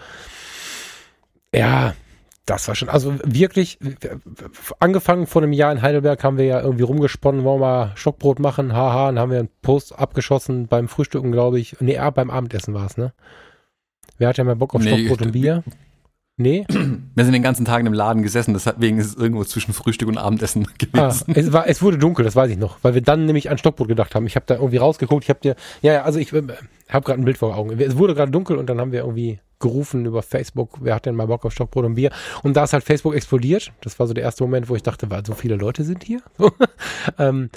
[1.54, 1.94] Ja,
[2.48, 3.78] Das war schon, also wirklich,
[4.80, 8.40] angefangen vor einem Jahr in Heidelberg haben wir ja irgendwie rumgesponnen, wollen wir mal Stockbrot
[8.40, 11.76] machen, haha, dann haben wir einen Post abgeschossen beim Frühstücken, glaube ich.
[11.82, 13.14] Nee, beim Abendessen war es, ne?
[14.18, 15.64] Wer hat ja mal Bock auf nee, Stockbrot und Bier?
[16.40, 16.66] Nee.
[16.70, 20.20] Wir sind den ganzen Tag im Laden gesessen, deswegen ist es irgendwo zwischen Frühstück und
[20.20, 21.34] Abendessen gewesen.
[21.34, 23.58] Ah, es, war, es wurde dunkel, das weiß ich noch, weil wir dann nämlich an
[23.58, 24.28] Stockbrot gedacht haben.
[24.28, 26.44] Ich habe da irgendwie rausgeguckt, ich habe dir, ja, ja, also ich äh,
[26.90, 27.80] habe gerade ein Bild vor Augen.
[27.80, 31.16] Es wurde gerade dunkel und dann haben wir irgendwie gerufen über Facebook, wer hat denn
[31.16, 32.12] mal Bock auf Stockbrot und Bier?
[32.44, 33.72] Und da ist halt Facebook explodiert.
[33.82, 36.22] Das war so der erste Moment, wo ich dachte, weil so viele Leute sind hier.
[37.18, 37.50] ähm,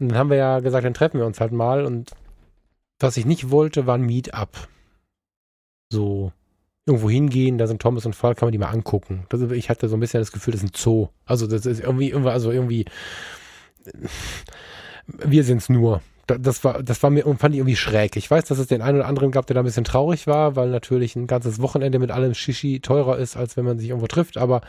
[0.00, 1.84] und dann haben wir ja gesagt, dann treffen wir uns halt mal.
[1.84, 2.12] Und
[2.98, 4.48] was ich nicht wollte, war ein Meetup.
[5.92, 6.32] So
[6.86, 9.24] irgendwo hingehen, da sind Thomas und Fall, kann man die mal angucken.
[9.30, 11.08] Das, ich hatte so ein bisschen das Gefühl, das ist ein Zoo.
[11.24, 12.84] Also das ist irgendwie, also irgendwie,
[15.06, 16.02] wir sind es nur.
[16.26, 18.16] Das war, das war mir, fand ich irgendwie schräg.
[18.16, 20.56] Ich weiß, dass es den einen oder anderen gab, der da ein bisschen traurig war,
[20.56, 24.06] weil natürlich ein ganzes Wochenende mit allem Shishi teurer ist, als wenn man sich irgendwo
[24.06, 24.38] trifft.
[24.38, 24.62] Aber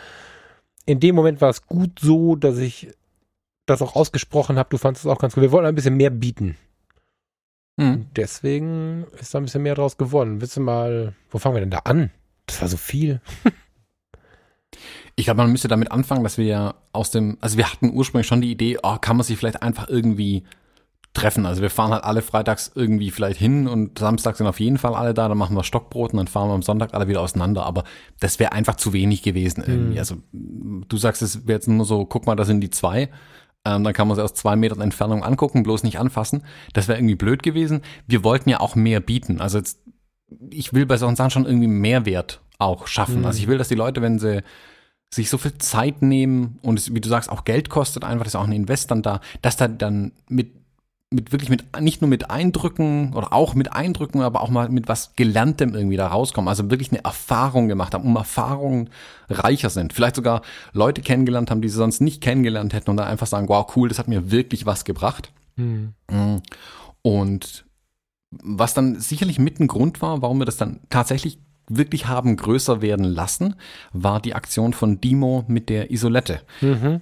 [0.85, 2.89] in dem Moment war es gut so, dass ich
[3.65, 4.69] das auch ausgesprochen habe.
[4.69, 5.43] Du fandest es auch ganz gut.
[5.43, 6.57] Wir wollten ein bisschen mehr bieten.
[7.77, 8.07] Mhm.
[8.15, 10.41] Deswegen ist da ein bisschen mehr draus geworden.
[10.41, 12.11] Willst du mal, wo fangen wir denn da an?
[12.45, 13.21] Das war so viel.
[15.15, 18.27] ich glaube, man müsste damit anfangen, dass wir ja aus dem, also wir hatten ursprünglich
[18.27, 20.43] schon die Idee, oh, kann man sich vielleicht einfach irgendwie
[21.13, 21.45] treffen.
[21.45, 24.93] Also wir fahren halt alle freitags irgendwie vielleicht hin und Samstag sind auf jeden Fall
[24.93, 27.65] alle da, dann machen wir Stockbrot und dann fahren wir am Sonntag alle wieder auseinander.
[27.65, 27.83] Aber
[28.19, 29.93] das wäre einfach zu wenig gewesen irgendwie.
[29.93, 29.99] Mhm.
[29.99, 33.09] Also du sagst, es wäre jetzt nur so, guck mal, da sind die zwei.
[33.65, 36.43] Ähm, dann kann man sie aus zwei Metern Entfernung angucken, bloß nicht anfassen.
[36.73, 37.81] Das wäre irgendwie blöd gewesen.
[38.07, 39.41] Wir wollten ja auch mehr bieten.
[39.41, 39.79] Also jetzt,
[40.51, 43.19] ich will bei solchen Sachen schon irgendwie Mehrwert auch schaffen.
[43.19, 43.25] Mhm.
[43.25, 44.43] Also ich will, dass die Leute, wenn sie
[45.13, 48.33] sich so viel Zeit nehmen und es, wie du sagst, auch Geld kostet, einfach, das
[48.33, 50.53] ist auch ein Invest dann da, dass da dann mit
[51.15, 54.87] mit wirklich mit nicht nur mit Eindrücken oder auch mit Eindrücken, aber auch mal mit
[54.87, 56.47] was Gelerntem irgendwie da rauskommen.
[56.47, 58.89] Also wirklich eine Erfahrung gemacht haben, um Erfahrungen
[59.29, 59.93] reicher sind.
[59.93, 60.41] Vielleicht sogar
[60.73, 63.89] Leute kennengelernt haben, die sie sonst nicht kennengelernt hätten und dann einfach sagen, wow, cool,
[63.89, 65.31] das hat mir wirklich was gebracht.
[65.55, 65.93] Mhm.
[67.01, 67.65] Und
[68.31, 72.81] was dann sicherlich mit ein Grund war, warum wir das dann tatsächlich wirklich haben größer
[72.81, 73.55] werden lassen,
[73.91, 76.41] war die Aktion von Dimo mit der Isolette.
[76.61, 77.01] Mhm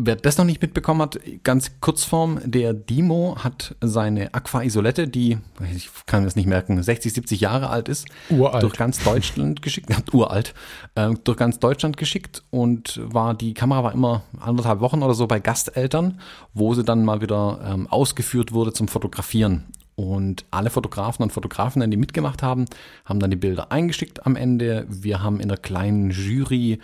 [0.00, 5.38] Wer das noch nicht mitbekommen hat, ganz kurzform, der Dimo hat seine Aqua Isolette, die,
[5.74, 8.62] ich kann das nicht merken, 60, 70 Jahre alt ist, uralt.
[8.62, 10.54] durch ganz Deutschland geschickt, uralt,
[10.94, 15.26] äh, durch ganz Deutschland geschickt und war, die Kamera war immer anderthalb Wochen oder so
[15.26, 16.20] bei Gasteltern,
[16.54, 19.64] wo sie dann mal wieder ähm, ausgeführt wurde zum Fotografieren.
[19.96, 22.66] Und alle Fotografen und Fotografinnen, die mitgemacht haben,
[23.04, 24.86] haben dann die Bilder eingeschickt am Ende.
[24.88, 26.78] Wir haben in einer kleinen Jury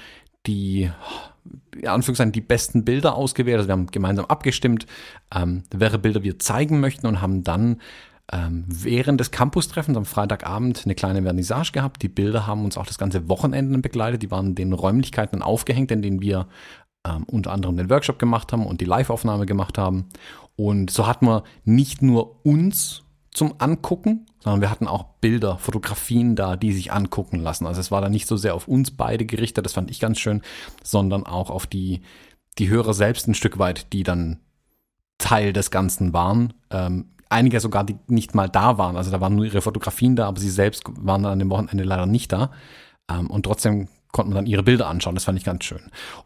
[0.48, 0.90] die
[1.76, 3.58] in Anführungszeichen die besten Bilder ausgewählt.
[3.58, 4.86] Also wir haben gemeinsam abgestimmt,
[5.34, 7.80] ähm, welche Bilder wir zeigen möchten und haben dann
[8.32, 12.02] ähm, während des Campus-Treffens am Freitagabend eine kleine Vernissage gehabt.
[12.02, 14.22] Die Bilder haben uns auch das ganze Wochenende begleitet.
[14.22, 16.48] Die waren den Räumlichkeiten aufgehängt, in denen wir
[17.06, 20.06] ähm, unter anderem den Workshop gemacht haben und die Live-Aufnahme gemacht haben.
[20.56, 23.03] Und so hatten wir nicht nur uns
[23.34, 27.66] zum Angucken, sondern wir hatten auch Bilder, Fotografien da, die sich angucken lassen.
[27.66, 30.18] Also es war dann nicht so sehr auf uns beide gerichtet, das fand ich ganz
[30.18, 30.40] schön,
[30.82, 32.00] sondern auch auf die,
[32.58, 34.40] die Hörer selbst ein Stück weit, die dann
[35.18, 36.54] Teil des Ganzen waren.
[36.70, 38.96] Ähm, einige sogar, die nicht mal da waren.
[38.96, 42.06] Also da waren nur ihre Fotografien da, aber sie selbst waren an dem Wochenende leider
[42.06, 42.52] nicht da.
[43.10, 45.16] Ähm, und trotzdem konnte man dann ihre Bilder anschauen.
[45.16, 45.80] Das fand ich ganz schön.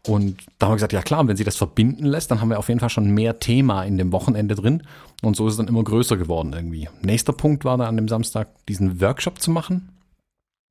[0.07, 2.59] Und da haben wir gesagt, ja klar, wenn sie das verbinden lässt, dann haben wir
[2.59, 4.83] auf jeden Fall schon mehr Thema in dem Wochenende drin.
[5.23, 6.87] Und so ist es dann immer größer geworden irgendwie.
[7.01, 9.89] Nächster Punkt war dann an dem Samstag, diesen Workshop zu machen.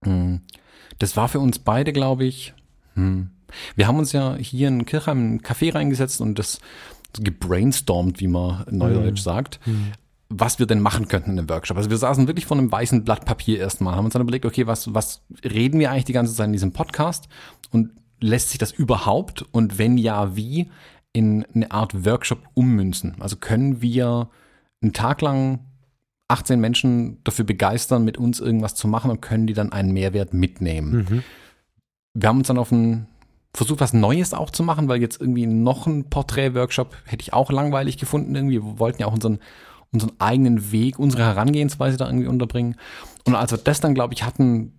[0.04, 0.42] Hm.
[1.00, 2.54] Das war für uns beide, glaube ich.
[2.94, 3.30] Hm.
[3.74, 6.60] Wir haben uns ja hier in Kirchheim einen Café reingesetzt und das
[7.18, 9.24] gebrainstormt, wie man neudeutsch mhm.
[9.24, 9.60] sagt.
[9.66, 9.92] Mhm
[10.28, 11.76] was wir denn machen könnten in dem Workshop.
[11.76, 14.66] Also wir saßen wirklich vor einem weißen Blatt Papier erstmal, haben uns dann überlegt, okay,
[14.66, 17.28] was, was reden wir eigentlich die ganze Zeit in diesem Podcast
[17.70, 20.70] und lässt sich das überhaupt und wenn ja, wie
[21.12, 23.16] in eine Art Workshop ummünzen?
[23.20, 24.28] Also können wir
[24.82, 25.60] einen Tag lang
[26.28, 30.34] 18 Menschen dafür begeistern, mit uns irgendwas zu machen und können die dann einen Mehrwert
[30.34, 31.06] mitnehmen?
[31.08, 31.22] Mhm.
[32.12, 33.06] Wir haben uns dann auf ein
[33.54, 37.50] versucht, was Neues auch zu machen, weil jetzt irgendwie noch ein Porträt-Workshop hätte ich auch
[37.50, 38.62] langweilig gefunden irgendwie.
[38.62, 39.38] Wir wollten ja auch unseren
[39.92, 42.76] unseren eigenen Weg, unsere Herangehensweise da irgendwie unterbringen.
[43.24, 44.72] Und als wir das dann, glaube ich, hatten,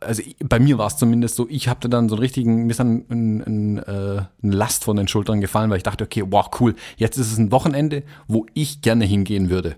[0.00, 2.80] also bei mir war es zumindest so, ich hatte dann so einen richtigen, mir ist
[2.80, 6.48] dann ein, ein, äh, eine Last von den Schultern gefallen, weil ich dachte, okay, wow,
[6.60, 9.76] cool, jetzt ist es ein Wochenende, wo ich gerne hingehen würde.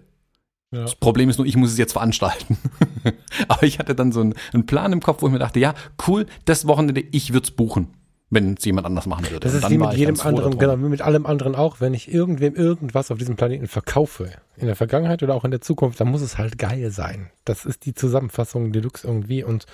[0.72, 0.82] Ja.
[0.82, 2.58] Das Problem ist nur, ich muss es jetzt veranstalten.
[3.48, 5.74] Aber ich hatte dann so einen, einen, Plan im Kopf, wo ich mir dachte, ja,
[6.06, 7.88] cool, das Wochenende, ich würde es buchen
[8.30, 9.40] wenn es jemand anders machen würde.
[9.40, 11.80] Das ist wie mit jedem anderen, genau, wie mit allem anderen auch.
[11.80, 15.60] Wenn ich irgendwem irgendwas auf diesem Planeten verkaufe, in der Vergangenheit oder auch in der
[15.60, 17.30] Zukunft, dann muss es halt geil sein.
[17.44, 19.44] Das ist die Zusammenfassung Deluxe irgendwie.
[19.44, 19.66] Und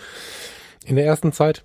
[0.85, 1.63] in der ersten Zeit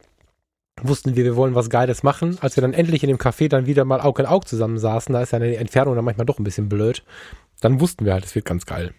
[0.82, 2.38] wussten wir, wir wollen was Geiles machen.
[2.40, 5.22] Als wir dann endlich in dem Café dann wieder mal Aug in Aug zusammensaßen, da
[5.22, 7.04] ist ja eine Entfernung dann manchmal doch ein bisschen blöd,
[7.60, 8.94] dann wussten wir halt, es wird ganz geil.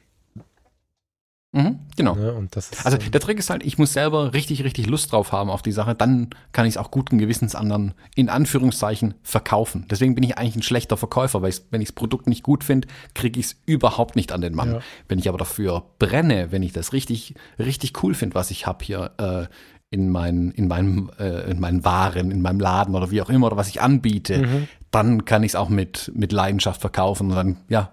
[1.52, 2.14] Mhm, genau.
[2.14, 2.46] Ne?
[2.50, 5.48] Das ist, Also der Trick ist halt, ich muss selber richtig, richtig Lust drauf haben
[5.48, 5.94] auf die Sache.
[5.94, 9.86] Dann kann ich es auch guten Gewissens anderen in Anführungszeichen verkaufen.
[9.90, 12.64] Deswegen bin ich eigentlich ein schlechter Verkäufer, weil ich's, wenn ich das Produkt nicht gut
[12.64, 14.74] finde, kriege ich es überhaupt nicht an den Mann.
[14.74, 14.80] Ja.
[15.08, 18.84] Wenn ich aber dafür brenne, wenn ich das richtig, richtig cool finde, was ich habe
[18.84, 19.46] hier äh,
[19.90, 23.46] in, mein, in, meinem, äh, in meinen Waren, in meinem Laden oder wie auch immer,
[23.46, 24.68] oder was ich anbiete, Mhm.
[24.90, 27.92] dann kann ich es auch mit, mit Leidenschaft verkaufen und dann, ja,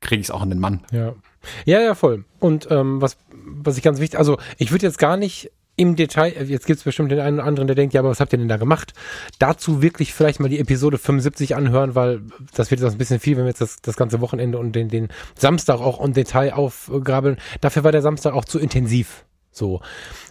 [0.00, 0.80] kriege ich es auch an den Mann.
[0.90, 1.14] Ja.
[1.64, 2.24] Ja, ja, voll.
[2.38, 6.30] Und ähm, was, was ich ganz wichtig, also ich würde jetzt gar nicht im Detail,
[6.30, 8.32] äh, jetzt gibt es bestimmt den einen oder anderen, der denkt, ja, aber was habt
[8.32, 8.94] ihr denn da gemacht?
[9.38, 12.22] Dazu wirklich vielleicht mal die Episode 75 anhören, weil
[12.54, 14.88] das wird jetzt ein bisschen viel, wenn wir jetzt das, das ganze Wochenende und den,
[14.88, 17.36] den Samstag auch im Detail aufgrabeln.
[17.60, 19.24] Dafür war der Samstag auch zu intensiv.
[19.52, 19.80] So.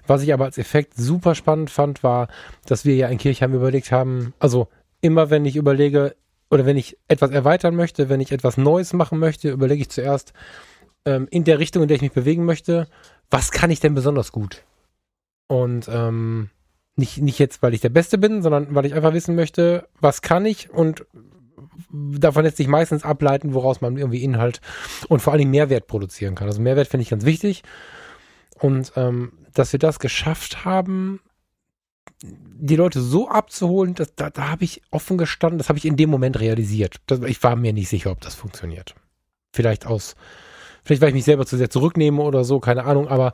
[0.08, 2.28] Was ich aber als Effekt super spannend fand, war,
[2.66, 4.68] dass wir ja in Kirchheim überlegt haben, also
[5.02, 6.16] immer wenn ich überlege,
[6.52, 10.34] oder wenn ich etwas erweitern möchte, wenn ich etwas Neues machen möchte, überlege ich zuerst
[11.06, 12.88] ähm, in der Richtung, in der ich mich bewegen möchte,
[13.30, 14.64] was kann ich denn besonders gut?
[15.48, 16.50] Und ähm,
[16.96, 20.22] nicht, nicht jetzt, weil ich der Beste bin, sondern weil ich einfach wissen möchte, was
[20.22, 21.06] kann ich und
[21.92, 24.62] davon lässt sich meistens ableiten, woraus man irgendwie Inhalt
[25.08, 26.48] und vor allen Dingen Mehrwert produzieren kann.
[26.48, 27.64] Also Mehrwert finde ich ganz wichtig.
[28.60, 31.20] Und ähm, dass wir das geschafft haben,
[32.22, 35.98] die Leute so abzuholen, dass, da, da habe ich offen gestanden, das habe ich in
[35.98, 36.98] dem Moment realisiert.
[37.08, 38.96] Das, ich war mir nicht sicher, ob das funktioniert.
[39.54, 40.16] Vielleicht aus,
[40.86, 43.34] vielleicht weil ich mich selber zu sehr zurücknehme oder so, keine Ahnung, aber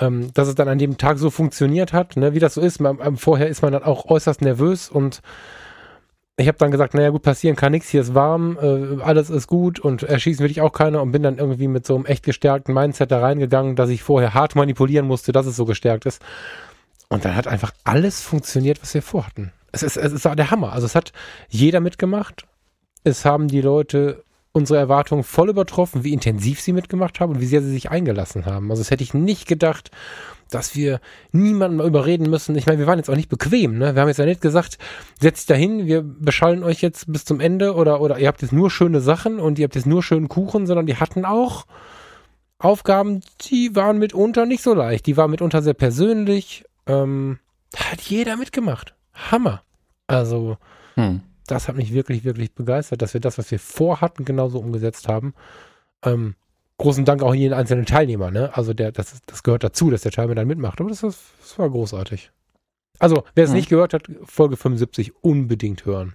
[0.00, 2.80] ähm, dass es dann an dem Tag so funktioniert hat, ne, wie das so ist,
[2.80, 5.20] man, ähm, vorher ist man dann auch äußerst nervös und
[6.36, 9.46] ich habe dann gesagt, naja gut, passieren kann nichts, hier ist warm, äh, alles ist
[9.46, 12.24] gut und erschießen will ich auch keiner und bin dann irgendwie mit so einem echt
[12.24, 16.20] gestärkten Mindset da reingegangen, dass ich vorher hart manipulieren musste, dass es so gestärkt ist.
[17.08, 19.52] Und dann hat einfach alles funktioniert, was wir vorhatten.
[19.70, 20.72] Es ist, es ist der Hammer.
[20.72, 21.12] Also es hat
[21.48, 22.46] jeder mitgemacht.
[23.04, 24.24] Es haben die Leute
[24.54, 28.46] unsere Erwartungen voll übertroffen, wie intensiv sie mitgemacht haben und wie sehr sie sich eingelassen
[28.46, 28.70] haben.
[28.70, 29.90] Also das hätte ich nicht gedacht,
[30.48, 31.00] dass wir
[31.32, 32.54] niemanden mal überreden müssen.
[32.54, 33.78] Ich meine, wir waren jetzt auch nicht bequem.
[33.78, 33.96] Ne?
[33.96, 34.78] Wir haben jetzt ja nicht gesagt,
[35.20, 38.70] setzt dahin, wir beschallen euch jetzt bis zum Ende oder, oder ihr habt jetzt nur
[38.70, 41.66] schöne Sachen und ihr habt jetzt nur schönen Kuchen, sondern die hatten auch
[42.58, 45.06] Aufgaben, die waren mitunter nicht so leicht.
[45.06, 46.64] Die waren mitunter sehr persönlich.
[46.86, 47.40] Ähm,
[47.72, 48.94] da hat jeder mitgemacht.
[49.12, 49.62] Hammer.
[50.06, 50.58] Also,
[50.94, 51.22] Hm.
[51.46, 55.34] Das hat mich wirklich, wirklich begeistert, dass wir das, was wir vorhatten, genauso umgesetzt haben.
[56.04, 56.34] Ähm,
[56.78, 58.30] großen Dank auch an jeden einzelnen Teilnehmer.
[58.30, 58.50] Ne?
[58.56, 60.80] Also der, das, das gehört dazu, dass der Teilnehmer dann mitmacht.
[60.80, 62.30] Aber das, das, das war großartig.
[62.98, 63.56] Also, wer es Mhm.
[63.56, 66.14] nicht gehört hat, Folge 75 unbedingt hören.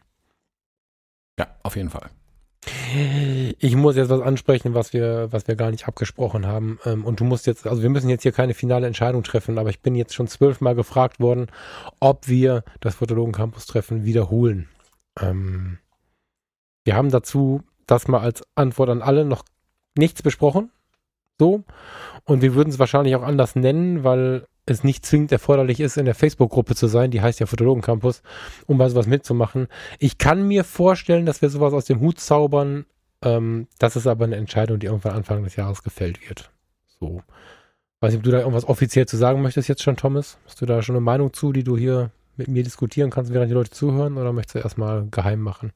[1.38, 2.10] Ja, auf jeden Fall.
[3.60, 6.80] Ich muss jetzt was ansprechen, was wir, was wir gar nicht abgesprochen haben.
[6.86, 9.70] Ähm, und du musst jetzt, also wir müssen jetzt hier keine finale Entscheidung treffen, aber
[9.70, 11.48] ich bin jetzt schon zwölfmal gefragt worden,
[12.00, 14.68] ob wir das Fotologen Campus Treffen wiederholen.
[15.22, 15.80] Ähm,
[16.84, 19.44] wir haben dazu das mal als Antwort an alle noch
[19.98, 20.72] nichts besprochen.
[21.40, 21.64] So.
[22.26, 26.06] Und wir würden es wahrscheinlich auch anders nennen, weil es nicht zwingend erforderlich ist, in
[26.06, 28.22] der Facebook-Gruppe zu sein, die heißt ja Fotologen Campus,
[28.68, 29.68] um bei sowas mitzumachen.
[29.98, 32.86] Ich kann mir vorstellen, dass wir sowas aus dem Hut zaubern.
[33.24, 36.52] Ähm, das ist aber eine Entscheidung, die irgendwann Anfang des Jahres gefällt wird.
[37.00, 37.24] So.
[38.00, 40.38] Weiß nicht, ob du da irgendwas offiziell zu sagen möchtest jetzt schon, Thomas?
[40.46, 43.50] Hast du da schon eine Meinung zu, die du hier mit mir diskutieren kannst, während
[43.52, 45.72] die Leute zuhören, oder möchtest du erstmal geheim machen?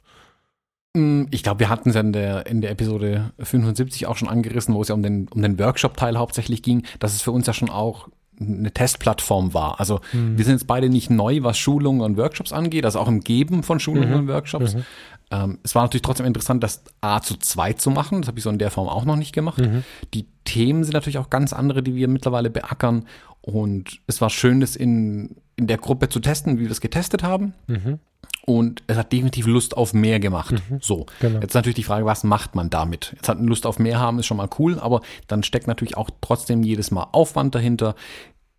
[0.96, 4.30] Mm, Ich glaube, wir hatten es ja in der, in der Episode 75 auch schon
[4.30, 7.46] angerissen, wo es ja um den, um den Workshop-Teil hauptsächlich ging, dass es für uns
[7.48, 8.10] ja schon auch
[8.40, 9.80] eine Testplattform war.
[9.80, 10.38] Also Hm.
[10.38, 13.62] wir sind jetzt beide nicht neu, was Schulungen und Workshops angeht, also auch im Geben
[13.62, 14.16] von Schulungen Mhm.
[14.16, 14.74] und Workshops.
[14.76, 14.84] Mhm.
[15.32, 18.22] Ähm, es war natürlich trotzdem interessant, das A zu zweit zu machen.
[18.22, 19.60] Das habe ich so in der Form auch noch nicht gemacht.
[19.60, 19.84] Mhm.
[20.16, 23.06] Die Themen sind natürlich auch ganz andere, die wir mittlerweile beackern.
[23.42, 27.24] Und es war schön, das in, in der Gruppe zu testen, wie wir es getestet
[27.24, 27.54] haben.
[27.68, 28.00] Mhm.
[28.46, 30.56] Und es hat definitiv Lust auf mehr gemacht.
[30.70, 30.80] Mhm.
[30.82, 31.06] So.
[31.20, 31.40] Genau.
[31.40, 33.14] Jetzt natürlich die Frage, was macht man damit?
[33.16, 36.10] Jetzt hat Lust auf mehr haben, ist schon mal cool, aber dann steckt natürlich auch
[36.22, 37.96] trotzdem jedes Mal Aufwand dahinter.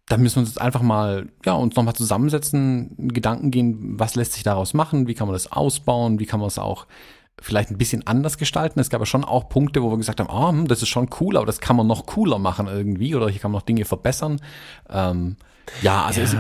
[0.07, 4.35] Da müssen wir uns jetzt einfach mal, ja, uns nochmal zusammensetzen, Gedanken gehen, was lässt
[4.35, 6.87] sich daraus machen, wie kann man das ausbauen, wie kann man es auch
[7.41, 8.81] vielleicht ein bisschen anders gestalten.
[8.81, 11.11] Es gab ja schon auch Punkte, wo wir gesagt haben, ah, hm, das ist schon
[11.21, 13.85] cool, aber das kann man noch cooler machen irgendwie oder hier kann man noch Dinge
[13.85, 14.41] verbessern.
[14.89, 15.37] Ähm,
[15.83, 16.27] ja, also Ja.
[16.27, 16.37] Es,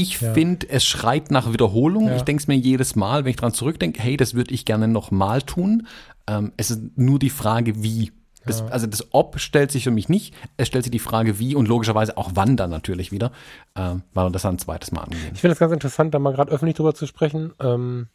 [0.00, 0.32] ich Ja.
[0.32, 2.06] finde, es schreit nach Wiederholung.
[2.08, 2.16] Ja.
[2.16, 4.88] Ich denke es mir jedes Mal, wenn ich dran zurückdenke, hey, das würde ich gerne
[4.88, 5.86] noch mal tun.
[6.26, 8.12] Ähm, es ist nur die Frage, wie.
[8.46, 8.62] Das.
[8.70, 10.32] Also das Ob stellt sich für mich nicht.
[10.56, 13.30] Es stellt sich die Frage, wie und logischerweise auch wann dann natürlich wieder,
[13.76, 15.32] ähm, weil wir das dann ein zweites Mal angehen.
[15.34, 17.52] Ich finde es ganz interessant, da mal gerade öffentlich drüber zu sprechen.
[17.60, 18.06] Ähm,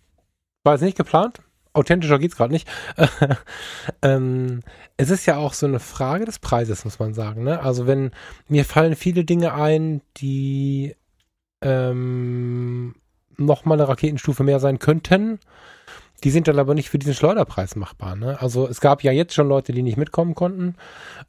[0.64, 1.42] war jetzt nicht geplant.
[1.74, 2.68] Authentischer geht's gerade nicht.
[4.02, 4.62] ähm,
[4.98, 7.44] es ist ja auch so eine Frage des Preises, muss man sagen.
[7.44, 7.60] Ne?
[7.62, 8.12] Also wenn
[8.48, 10.96] mir fallen viele Dinge ein, die
[11.64, 12.96] ähm,
[13.38, 15.40] nochmal eine Raketenstufe mehr sein könnten.
[16.24, 18.16] Die sind dann aber nicht für diesen Schleuderpreis machbar.
[18.16, 18.40] Ne?
[18.40, 20.76] Also es gab ja jetzt schon Leute, die nicht mitkommen konnten.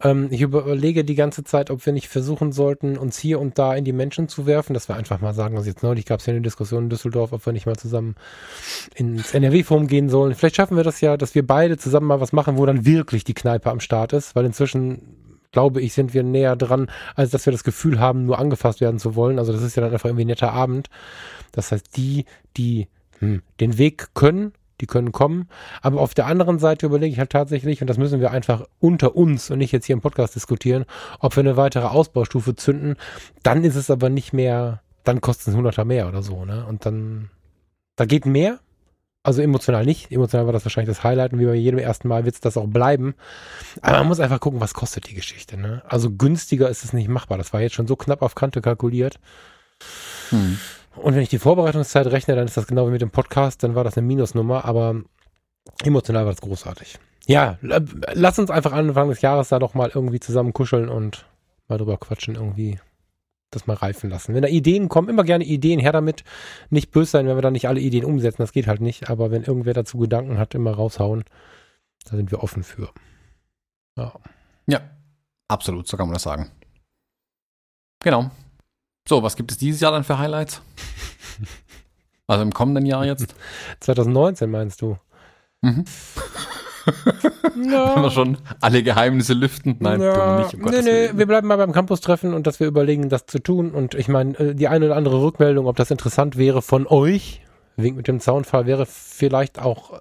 [0.01, 3.75] Ähm, ich überlege die ganze Zeit, ob wir nicht versuchen sollten, uns hier und da
[3.75, 6.27] in die Menschen zu werfen, dass wir einfach mal sagen, also jetzt neulich gab es
[6.27, 8.15] ja eine Diskussion in Düsseldorf, ob wir nicht mal zusammen
[8.95, 10.35] ins NRW-Forum gehen sollen.
[10.37, 13.25] Vielleicht schaffen wir das ja, dass wir beide zusammen mal was machen, wo dann wirklich
[13.25, 15.24] die Kneipe am Start ist, weil inzwischen
[15.55, 18.99] glaube ich, sind wir näher dran, als dass wir das Gefühl haben, nur angefasst werden
[18.99, 19.39] zu wollen.
[19.39, 20.91] Also das ist ja dann einfach irgendwie ein netter Abend.
[21.53, 22.27] Das heißt, die,
[22.57, 22.89] die
[23.21, 25.49] hm, den Weg können, die können kommen.
[25.81, 29.15] Aber auf der anderen Seite überlege ich halt tatsächlich, und das müssen wir einfach unter
[29.15, 30.85] uns und nicht jetzt hier im Podcast diskutieren,
[31.21, 32.97] ob wir eine weitere Ausbaustufe zünden.
[33.43, 36.67] Dann ist es aber nicht mehr, dann kostet es 100er mehr oder so, ne?
[36.67, 37.31] Und dann,
[37.97, 38.59] da geht mehr.
[39.25, 40.13] Also emotional nicht.
[40.13, 42.59] Emotional war das wahrscheinlich das Highlight und wie bei jedem ersten Mal wird es das
[42.59, 43.15] auch bleiben.
[43.81, 45.83] Aber man muss einfach gucken, was kostet die Geschichte, ne?
[45.89, 47.39] Also günstiger ist es nicht machbar.
[47.39, 49.19] Das war jetzt schon so knapp auf Kante kalkuliert.
[50.29, 50.59] Hm.
[50.97, 53.75] Und wenn ich die Vorbereitungszeit rechne, dann ist das genau wie mit dem Podcast, dann
[53.75, 54.97] war das eine Minusnummer, aber
[55.83, 56.99] emotional war das großartig.
[57.27, 61.25] Ja, lass uns einfach Anfang des Jahres da doch mal irgendwie zusammen kuscheln und
[61.67, 62.79] mal drüber quatschen, irgendwie
[63.55, 64.35] das mal reifen lassen.
[64.35, 66.25] Wenn da Ideen kommen, immer gerne Ideen her damit.
[66.71, 69.31] Nicht böse sein, wenn wir da nicht alle Ideen umsetzen, das geht halt nicht, aber
[69.31, 71.25] wenn irgendwer dazu Gedanken hat, immer raushauen,
[72.05, 72.91] da sind wir offen für.
[73.97, 74.13] Ja.
[74.67, 74.81] Ja,
[75.49, 76.51] absolut, so kann man das sagen.
[78.03, 78.31] Genau.
[79.09, 80.63] So, was gibt es dieses Jahr dann für Highlights?
[82.27, 83.35] Also im kommenden Jahr jetzt?
[83.81, 84.97] 2019 meinst du?
[85.61, 85.85] Mhm.
[87.55, 89.77] Wenn wir schon alle Geheimnisse lüften?
[89.81, 90.55] Nein, wir nicht.
[90.55, 93.71] Um nee, nee, wir bleiben mal beim Campus-Treffen und dass wir überlegen, das zu tun.
[93.71, 97.43] Und ich meine, äh, die eine oder andere Rückmeldung, ob das interessant wäre von euch,
[97.77, 99.97] wegen mit dem Zaunfall, wäre vielleicht auch äh,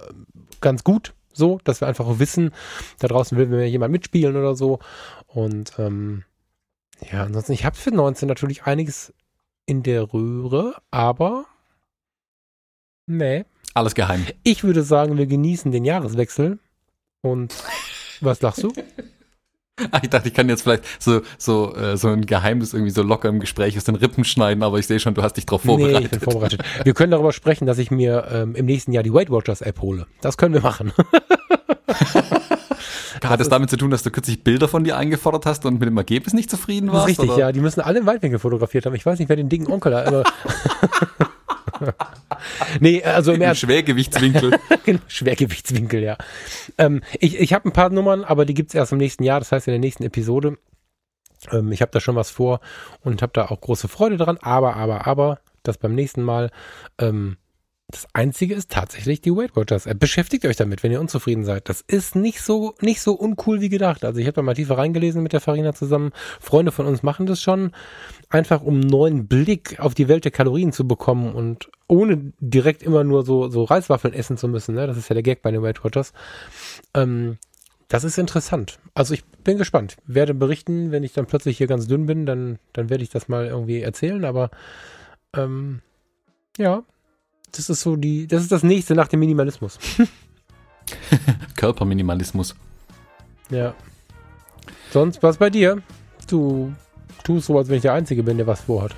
[0.62, 2.52] ganz gut so, dass wir einfach wissen,
[3.00, 4.80] da draußen will mir jemand mitspielen oder so.
[5.28, 6.24] Und ähm,
[7.12, 9.14] ja, ansonsten, ich habe für 19 natürlich einiges
[9.66, 11.46] in der Röhre, aber
[13.08, 13.46] nee.
[13.74, 14.26] Alles geheim.
[14.44, 16.60] Ich würde sagen, wir genießen den Jahreswechsel.
[17.24, 17.56] Und
[18.22, 18.74] was lachst du?
[19.92, 23.02] Ach, ich dachte, ich kann jetzt vielleicht so, so, äh, so ein Geheimnis irgendwie so
[23.02, 25.64] locker im Gespräch aus den Rippen schneiden, aber ich sehe schon, du hast dich darauf
[25.64, 26.00] vorbereitet.
[26.00, 26.62] Nee, ich bin vorbereitet.
[26.84, 29.82] Wir können darüber sprechen, dass ich mir ähm, im nächsten Jahr die Weight Watchers App
[29.82, 30.06] hole.
[30.22, 30.92] Das können wir machen.
[33.24, 35.88] Hat es damit zu tun, dass du kürzlich Bilder von dir eingefordert hast und mit
[35.88, 37.08] dem Ergebnis nicht zufrieden warst?
[37.08, 37.40] Richtig, oder?
[37.40, 37.52] ja.
[37.54, 38.96] Die müssen alle im Weitwinkel fotografiert haben.
[38.96, 40.24] Ich weiß nicht, wer den dicken Onkel hat, aber.
[42.80, 43.62] nee, also im Ernst.
[43.62, 44.60] Schwergewichtswinkel.
[44.86, 46.18] genau, Schwergewichtswinkel, ja.
[46.78, 49.52] Ähm, ich ich habe ein paar Nummern, aber die gibt's erst im nächsten Jahr, das
[49.52, 50.58] heißt in der nächsten Episode.
[51.52, 52.60] Ähm, ich habe da schon was vor
[53.02, 56.52] und habe da auch große Freude dran, aber, aber, aber, das beim nächsten Mal.
[57.00, 57.38] Ähm,
[57.90, 59.88] das einzige ist tatsächlich die Weight Watchers.
[60.00, 61.70] Beschäftigt euch damit, wenn ihr unzufrieden seid.
[61.70, 64.04] Das ist nicht so, nicht so uncool wie gedacht.
[64.04, 66.12] Also ich habe da mal tiefer reingelesen mit der Farina zusammen.
[66.40, 67.72] Freunde von uns machen das schon.
[68.30, 72.82] Einfach um einen neuen Blick auf die Welt der Kalorien zu bekommen und ohne direkt
[72.82, 74.74] immer nur so, so Reiswaffeln essen zu müssen.
[74.74, 74.88] Ne?
[74.88, 76.14] Das ist ja der Gag bei den Weight Watchers.
[76.96, 77.38] Ähm,
[77.90, 78.80] das ist interessant.
[78.96, 79.98] Also ich bin gespannt.
[80.08, 83.28] Werde berichten, wenn ich dann plötzlich hier ganz dünn bin, dann, dann werde ich das
[83.28, 84.26] mal irgendwie erzählen.
[84.26, 84.50] Aber
[85.36, 85.82] ähm,
[86.58, 86.84] ja,
[87.54, 89.80] das ist so die, das ist das nächste nach dem Minimalismus.
[91.56, 92.56] Körperminimalismus.
[93.50, 93.74] Ja.
[94.92, 95.82] Sonst was bei dir?
[96.28, 96.74] Du
[97.24, 98.96] tust so, als wenn ich der Einzige bin, der was vorhat.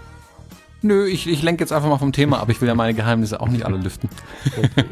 [0.82, 2.50] Nö, ich, ich lenke jetzt einfach mal vom Thema ab.
[2.50, 4.10] Ich will ja meine Geheimnisse auch nicht alle lüften.
[4.58, 4.86] Okay.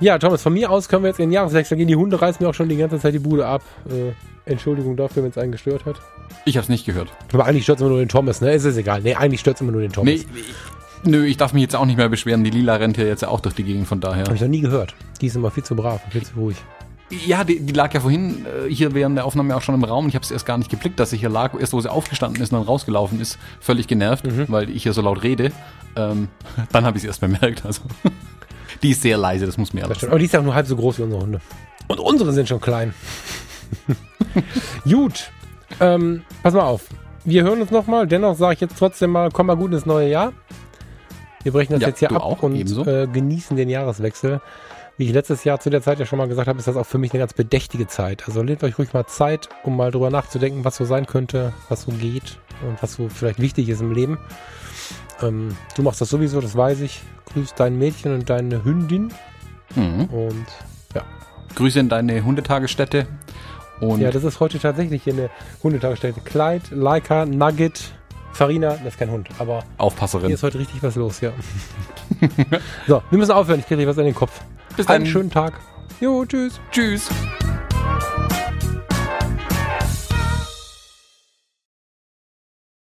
[0.00, 1.88] ja, Thomas, von mir aus können wir jetzt in den Jahreswechsel gehen.
[1.88, 3.62] Die Hunde reißen mir auch schon die ganze Zeit die Bude ab.
[3.88, 4.12] Äh,
[4.50, 5.96] Entschuldigung dafür, wenn es einen gestört hat.
[6.44, 7.12] Ich hab's nicht gehört.
[7.32, 8.52] Aber eigentlich stört es immer nur den Thomas, ne?
[8.52, 9.02] Es ist egal.
[9.02, 10.14] Nee, eigentlich stört es immer nur den Thomas.
[10.14, 10.26] Nee,
[11.04, 12.44] Nö, ich darf mich jetzt auch nicht mehr beschweren.
[12.44, 14.24] Die Lila rennt ja jetzt auch durch die Gegend, von daher.
[14.24, 14.94] Habe ich noch nie gehört.
[15.20, 16.56] Die ist immer viel zu brav und viel zu ruhig.
[17.26, 20.08] Ja, die, die lag ja vorhin äh, hier während der Aufnahme auch schon im Raum.
[20.08, 21.58] Ich habe es erst gar nicht geblickt, dass sie hier lag.
[21.58, 24.46] Erst wo sie aufgestanden ist und dann rausgelaufen ist, völlig genervt, mhm.
[24.48, 25.52] weil ich hier so laut rede.
[25.96, 26.28] Ähm,
[26.72, 27.64] dann habe ich es erst bemerkt.
[27.64, 27.82] Also,
[28.82, 30.02] die ist sehr leise, das muss mir alles.
[30.04, 31.40] Aber die ist ja auch nur halb so groß wie unsere Hunde.
[31.86, 32.94] Und unsere sind schon klein.
[34.84, 35.30] Gut.
[35.80, 36.86] Ähm, pass mal auf.
[37.24, 38.06] Wir hören uns nochmal.
[38.06, 40.32] Dennoch sage ich jetzt trotzdem mal, komm mal gut ins neue Jahr.
[41.44, 44.40] Wir brechen das ja, jetzt hier ab und äh, genießen den Jahreswechsel.
[44.96, 46.86] Wie ich letztes Jahr zu der Zeit ja schon mal gesagt habe, ist das auch
[46.86, 48.24] für mich eine ganz bedächtige Zeit.
[48.26, 51.82] Also nehmt euch ruhig mal Zeit, um mal drüber nachzudenken, was so sein könnte, was
[51.82, 54.18] so geht und was so vielleicht wichtig ist im Leben.
[55.20, 57.02] Ähm, du machst das sowieso, das weiß ich.
[57.32, 59.12] Grüß dein Mädchen und deine Hündin.
[59.74, 60.04] Mhm.
[60.04, 60.46] Und
[60.94, 61.02] ja.
[61.56, 63.06] Grüße in deine Hundetagesstätte.
[63.80, 65.30] Und ja, das ist heute tatsächlich hier eine
[65.62, 66.20] Hundetagesstätte.
[66.20, 67.92] Kleid, Leica, Nugget,
[68.34, 69.64] Farina, das ist kein Hund, aber.
[69.78, 70.26] Aufpasserin.
[70.26, 71.30] Hier ist heute richtig was los, ja.
[72.86, 73.60] so, wir müssen aufhören.
[73.60, 74.40] Ich kriege was in den Kopf.
[74.76, 74.96] Bis dann.
[74.96, 75.54] Einen schönen Tag.
[76.00, 76.60] Jo, tschüss.
[76.72, 77.08] Tschüss.